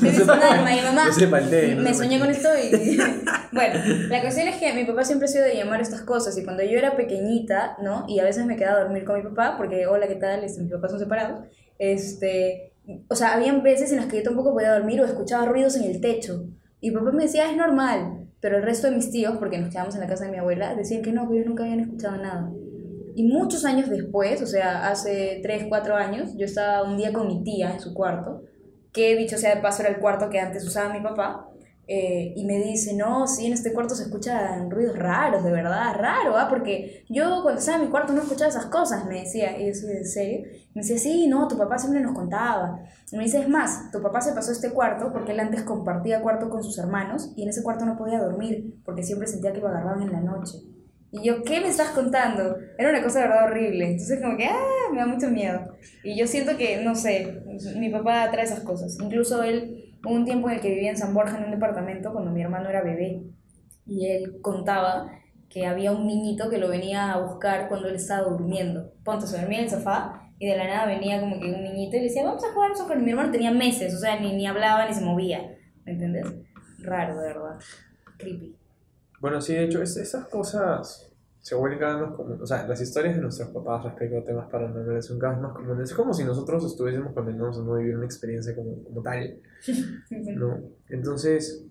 [0.00, 2.96] Me dice un alma y mamá, No se no me soñé con esto y...
[3.52, 6.44] bueno, la cuestión es que mi papá siempre ha sido de llamar estas cosas y
[6.44, 8.06] cuando yo era pequeñita, ¿no?
[8.08, 10.42] Y a veces me quedaba a dormir con mi papá, porque, hola, ¿qué tal?
[10.44, 11.46] Este, mis papás son separados.
[11.78, 12.71] Este,
[13.08, 15.84] o sea, habían veces en las que yo tampoco podía dormir o escuchaba ruidos en
[15.84, 16.44] el techo.
[16.80, 18.28] Y mi papá me decía, es normal.
[18.40, 20.74] Pero el resto de mis tíos, porque nos quedamos en la casa de mi abuela,
[20.74, 22.50] decían que no, que ellos nunca habían escuchado nada.
[23.14, 27.28] Y muchos años después, o sea, hace 3, 4 años, yo estaba un día con
[27.28, 28.42] mi tía en su cuarto,
[28.92, 31.48] que dicho sea de paso era el cuarto que antes usaba mi papá,
[31.94, 35.94] eh, y me dice, no, sí, en este cuarto se escuchan ruidos raros, de verdad,
[35.94, 36.46] raro, ¿ah?
[36.48, 39.66] Porque yo cuando estaba en mi cuarto no escuchaba esas cosas, me decía, y yo
[39.66, 40.40] decía, ¿en serio?
[40.74, 42.80] Me decía, sí, no, tu papá siempre nos contaba.
[43.10, 46.22] Y me dice, es más, tu papá se pasó este cuarto porque él antes compartía
[46.22, 49.60] cuarto con sus hermanos y en ese cuarto no podía dormir porque siempre sentía que
[49.60, 50.60] lo agarraban en la noche.
[51.10, 52.56] Y yo, ¿qué me estás contando?
[52.78, 53.84] Era una cosa de verdad horrible.
[53.84, 55.76] Entonces como que, ah, me da mucho miedo.
[56.02, 57.42] Y yo siento que, no sé,
[57.76, 58.96] mi papá trae esas cosas.
[58.98, 62.30] Incluso él, un tiempo en el que vivía en San Borja en un departamento cuando
[62.30, 63.22] mi hermano era bebé.
[63.86, 65.10] Y él contaba
[65.48, 68.92] que había un niñito que lo venía a buscar cuando él estaba durmiendo.
[69.04, 71.96] Ponte, se dormía en el sofá y de la nada venía como que un niñito
[71.96, 72.98] y le decía, vamos a jugar soccer.
[72.98, 75.40] Mi hermano tenía meses, o sea, ni, ni hablaba ni se movía.
[75.84, 76.26] ¿Me entiendes?
[76.78, 77.58] Raro, de verdad.
[78.18, 78.56] Creepy.
[79.20, 81.11] Bueno, sí, de hecho, es- esas cosas
[81.42, 82.40] se vuelven cada vez más comunes.
[82.40, 85.52] O sea, las historias de nuestros papás respecto a temas paranormales son cada vez más
[85.52, 85.90] comunes.
[85.90, 89.40] Es como si nosotros estuviésemos condenados a no vivir una experiencia como, como tal,
[90.36, 90.60] ¿no?
[90.88, 91.66] Entonces,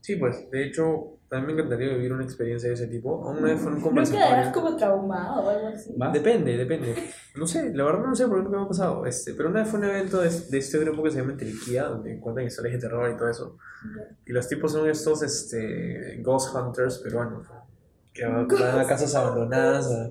[0.00, 3.22] sí, pues, de hecho, a mí me encantaría vivir una experiencia de ese tipo.
[3.22, 4.52] Aún una vez fue un ¿No quedarás conversatorio.
[4.52, 5.92] como traumado o algo así?
[5.94, 6.12] ¿Más?
[6.14, 6.94] Depende, depende.
[7.36, 9.04] No sé, la verdad no sé por qué me ha pasado.
[9.04, 11.84] Este, pero una vez fue un evento de, de este grupo que se llama Anteliquía,
[11.84, 13.58] donde cuentan historias de terror y todo eso.
[14.24, 17.46] Y los tipos son estos este, Ghost Hunters peruanos,
[18.16, 20.10] que van van a casas abandonadas a,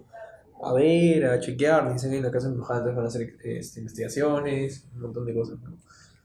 [0.70, 3.80] a ver, a chequear, dicen que en la casa embrujada entonces van a hacer este,
[3.80, 5.58] investigaciones, un montón de cosas.
[5.62, 5.76] ¿no?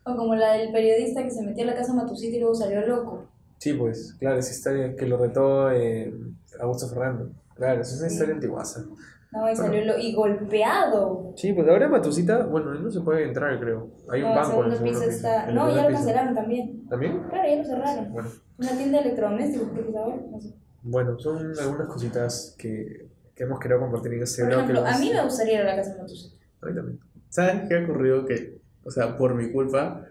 [0.05, 2.87] O como la del periodista que se metió a la casa Matusita y luego salió
[2.87, 3.27] loco.
[3.59, 6.13] Sí, pues, claro, esa historia que lo retó eh,
[6.61, 7.31] Augusto Ferrando.
[7.55, 8.85] Claro, esa es una historia antiguaza.
[9.33, 11.33] No, y salió lo y golpeado.
[11.37, 13.89] Sí, pues ahora Matusita, bueno, no se puede entrar, creo.
[14.11, 15.11] Hay un no, banco en el segundo piso piso.
[15.11, 15.49] está.
[15.49, 16.89] El No, ya lo cancelaron también.
[16.89, 17.23] ¿También?
[17.29, 18.13] Claro, ya lo cerraron.
[18.13, 18.29] Bueno.
[18.59, 20.17] Una tienda de electrodomésticos, creo que ahora.
[20.31, 20.55] No sé.
[20.83, 24.61] Bueno, son algunas cositas que, que hemos querido compartir en este Por blog.
[24.63, 26.37] ejemplo, a mí me gustaría ir a la casa Matusita.
[26.63, 27.01] A mí también.
[27.29, 28.25] ¿Sabes qué ha ocurrido?
[28.25, 30.05] Que, o sea, por mi culpa,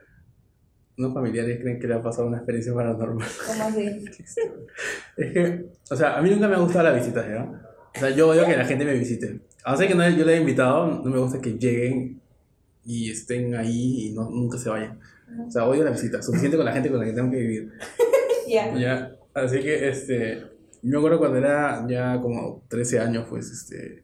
[0.97, 3.27] unos familiares creen que le ha pasado una experiencia paranormal.
[3.47, 4.05] ¿Cómo así?
[5.17, 7.43] Es que, o sea, a mí nunca me ha gustado la visita, ¿ya?
[7.95, 9.41] O sea, yo odio que la gente me visite.
[9.65, 12.21] A no ser que no, yo le he invitado, no me gusta que lleguen
[12.85, 14.99] y estén ahí y no, nunca se vayan.
[15.45, 16.21] O sea, odio la visita.
[16.21, 17.71] Suficiente con la gente con la que tengo que vivir.
[18.47, 18.75] Ya.
[18.75, 20.43] Ya, así que, este,
[20.81, 24.03] me acuerdo cuando era ya como 13 años, pues, este,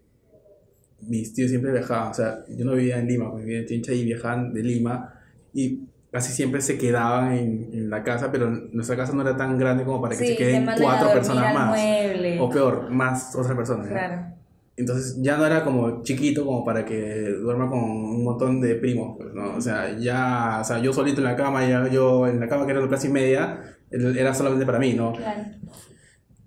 [1.02, 3.94] mis tíos siempre viajaban, o sea, yo no vivía en Lima, pues vivía en Chincha
[3.94, 5.14] y viajaban de Lima
[5.54, 9.58] y casi siempre se quedaban en, en la casa, pero nuestra casa no era tan
[9.58, 11.70] grande como para que Sí, se queden a cuatro personas más.
[11.70, 12.40] mueble.
[12.40, 13.88] O peor, más otras personas.
[13.88, 14.34] Claro.
[14.78, 19.16] Entonces ya no era como chiquito como para que duerma con un montón de primos,
[19.18, 19.56] pues, ¿no?
[19.56, 22.66] O sea, ya, o sea, yo solito en la cama, ya yo en la cama
[22.66, 25.14] que era la clase y media, era solamente para mí, ¿no?
[25.14, 25.44] Claro.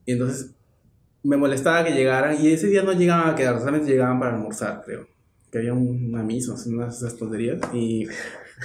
[0.08, 0.54] Y entonces
[1.22, 4.80] me molestaba que llegaran y ese día no llegaban a quedar, solamente llegaban para almorzar,
[4.86, 5.06] creo.
[5.52, 7.60] Que había un- una misa, unas esas tonterías.
[7.74, 8.06] Y,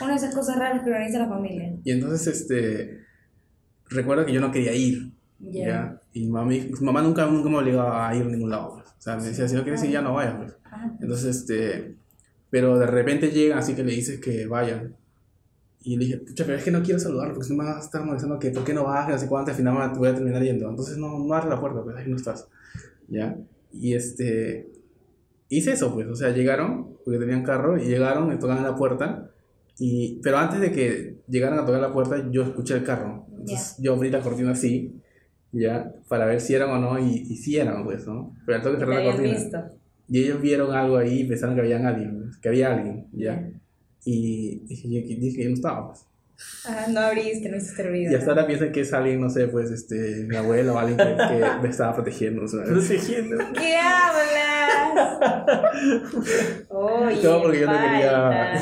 [0.01, 1.75] Una de esas cosas raras que organiza la familia.
[1.83, 2.99] y entonces, este,
[3.89, 5.65] recuerdo que yo no quería ir, Ya.
[5.67, 6.01] ¿ya?
[6.13, 8.87] Y mami, mi mamá nunca, nunca me obligaba a ir a ningún lado, pues.
[8.87, 10.53] O sea, me decía, si no quieres ir ya no vayas, pues.
[10.63, 11.95] Ah, Entonces, este,
[12.49, 14.95] pero de repente llegan, así que le dices que vayan.
[15.83, 17.81] Y le dije, pucha, pero es que no quiero saludarlo, porque si no me vas
[17.83, 20.15] a estar molestando que por qué no no sé cuánto, al final me voy a
[20.15, 20.69] terminar yendo.
[20.69, 22.47] Entonces no, no abre la puerta, pues ahí no estás.
[23.09, 23.37] ¿Ya?
[23.73, 24.71] Y este,
[25.49, 29.29] hice eso, pues, o sea, llegaron, porque tenían carro, y llegaron, me tocaban la puerta,
[29.77, 33.25] y, pero antes de que llegaran a tocar la puerta, yo escuché el carro.
[33.31, 35.01] Entonces yo abrí la cortina así,
[35.51, 38.33] ya, para ver si eran o no, y, y si eran, pues, ¿no?
[38.45, 39.37] Pero al toque cerré la cortina.
[39.37, 39.57] visto.
[40.07, 43.41] Y ellos vieron algo ahí y pensaron que había alguien, que había alguien, ¿ya?
[43.41, 43.51] Ya.
[44.05, 46.05] Y dije, yo- dije que yo no estaba, pues.
[46.65, 48.11] Ah, no abriste, no hiciste ruido.
[48.11, 50.97] Y hasta ahora piensan que es alguien, no sé, pues, este, mi abuelo o alguien
[50.97, 52.43] que, que me estaba protegiendo.
[52.45, 53.37] Protegiendo.
[53.53, 55.19] ¿Qué hablas?
[56.69, 58.53] Oye, Todo porque yo no falta.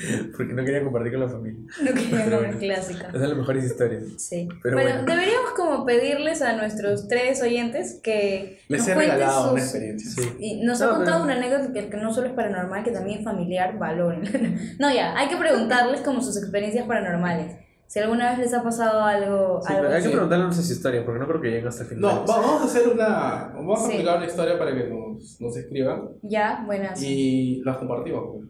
[0.36, 1.60] Porque no quería compartir con la familia.
[1.82, 2.58] No quería Pero comer bueno.
[2.58, 3.00] clásica.
[3.08, 4.02] Esas son las mejores historias.
[4.16, 4.48] Sí.
[4.62, 5.04] Pero bueno, bueno.
[5.12, 9.68] deberíamos como pedirles a nuestros tres oyentes que Les nos he cuenten regalado una sus-
[9.74, 10.10] experiencia.
[10.22, 10.30] Sí.
[10.38, 12.90] Y nos ha No, contado pero- una anécdota que, que no solo es paranormal, que
[12.92, 14.22] también es familiar, valoren.
[14.78, 17.56] no, ya, hay que preguntarles como sus experiencias paranormales.
[17.86, 20.08] Si alguna vez les ha pasado algo, Sí, algo pero hay que así.
[20.12, 22.02] preguntarle nuestras historias, porque no creo que lleguen hasta el final.
[22.02, 23.50] No, va- vamos a hacer una.
[23.52, 23.88] Vamos a Sí.
[23.94, 27.02] explicar una historia para que nos, nos escriban Ya, buenas.
[27.02, 28.44] y las compartimos.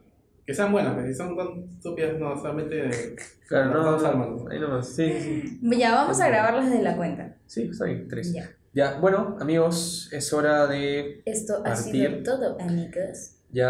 [0.50, 3.14] Que sean buenas, pues, si son tan estúpidas, no, solamente.
[3.46, 4.88] Claro, no, no, ahí nomás.
[4.88, 5.60] Sí, sí.
[5.62, 7.36] Ya, vamos a grabarlas de la cuenta.
[7.46, 8.32] Sí, está bien, tres.
[8.32, 8.50] Ya.
[8.72, 11.22] Ya, bueno, amigos, es hora de.
[11.24, 11.92] Esto ha Partir.
[11.92, 13.36] sido todo, amigos.
[13.52, 13.68] Ya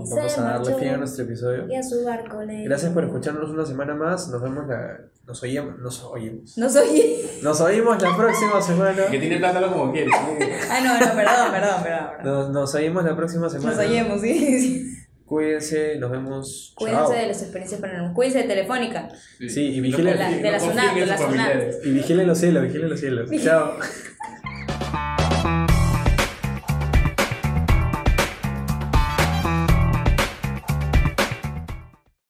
[0.00, 1.68] Y vamos a darle fin a nuestro episodio.
[1.68, 2.64] Y a su barco le...
[2.64, 4.28] Gracias por escucharnos una semana más.
[4.30, 5.02] Nos vemos la.
[5.26, 5.78] Nos oímos.
[5.78, 6.58] Nos oímos.
[6.58, 7.20] No soy...
[7.40, 9.06] Nos oímos la próxima semana.
[9.08, 10.12] Que tiene plátano como quieres.
[10.70, 12.06] ah, no, no, perdón, perdón, perdón.
[12.16, 12.24] perdón.
[12.24, 13.76] Nos, nos oímos la próxima semana.
[13.76, 14.96] Nos oímos, sí, sí.
[15.30, 16.72] Cuídense, nos vemos.
[16.74, 17.12] Cuídense Chao.
[17.12, 18.16] de las experiencias paranormales.
[18.16, 19.08] Cuídense de Telefónica.
[19.38, 20.50] Sí, y vigilen- De la- de
[21.20, 21.78] familiares.
[21.84, 23.30] Y vigilen los cielos, vigilen los cielos.
[23.44, 23.78] Chao.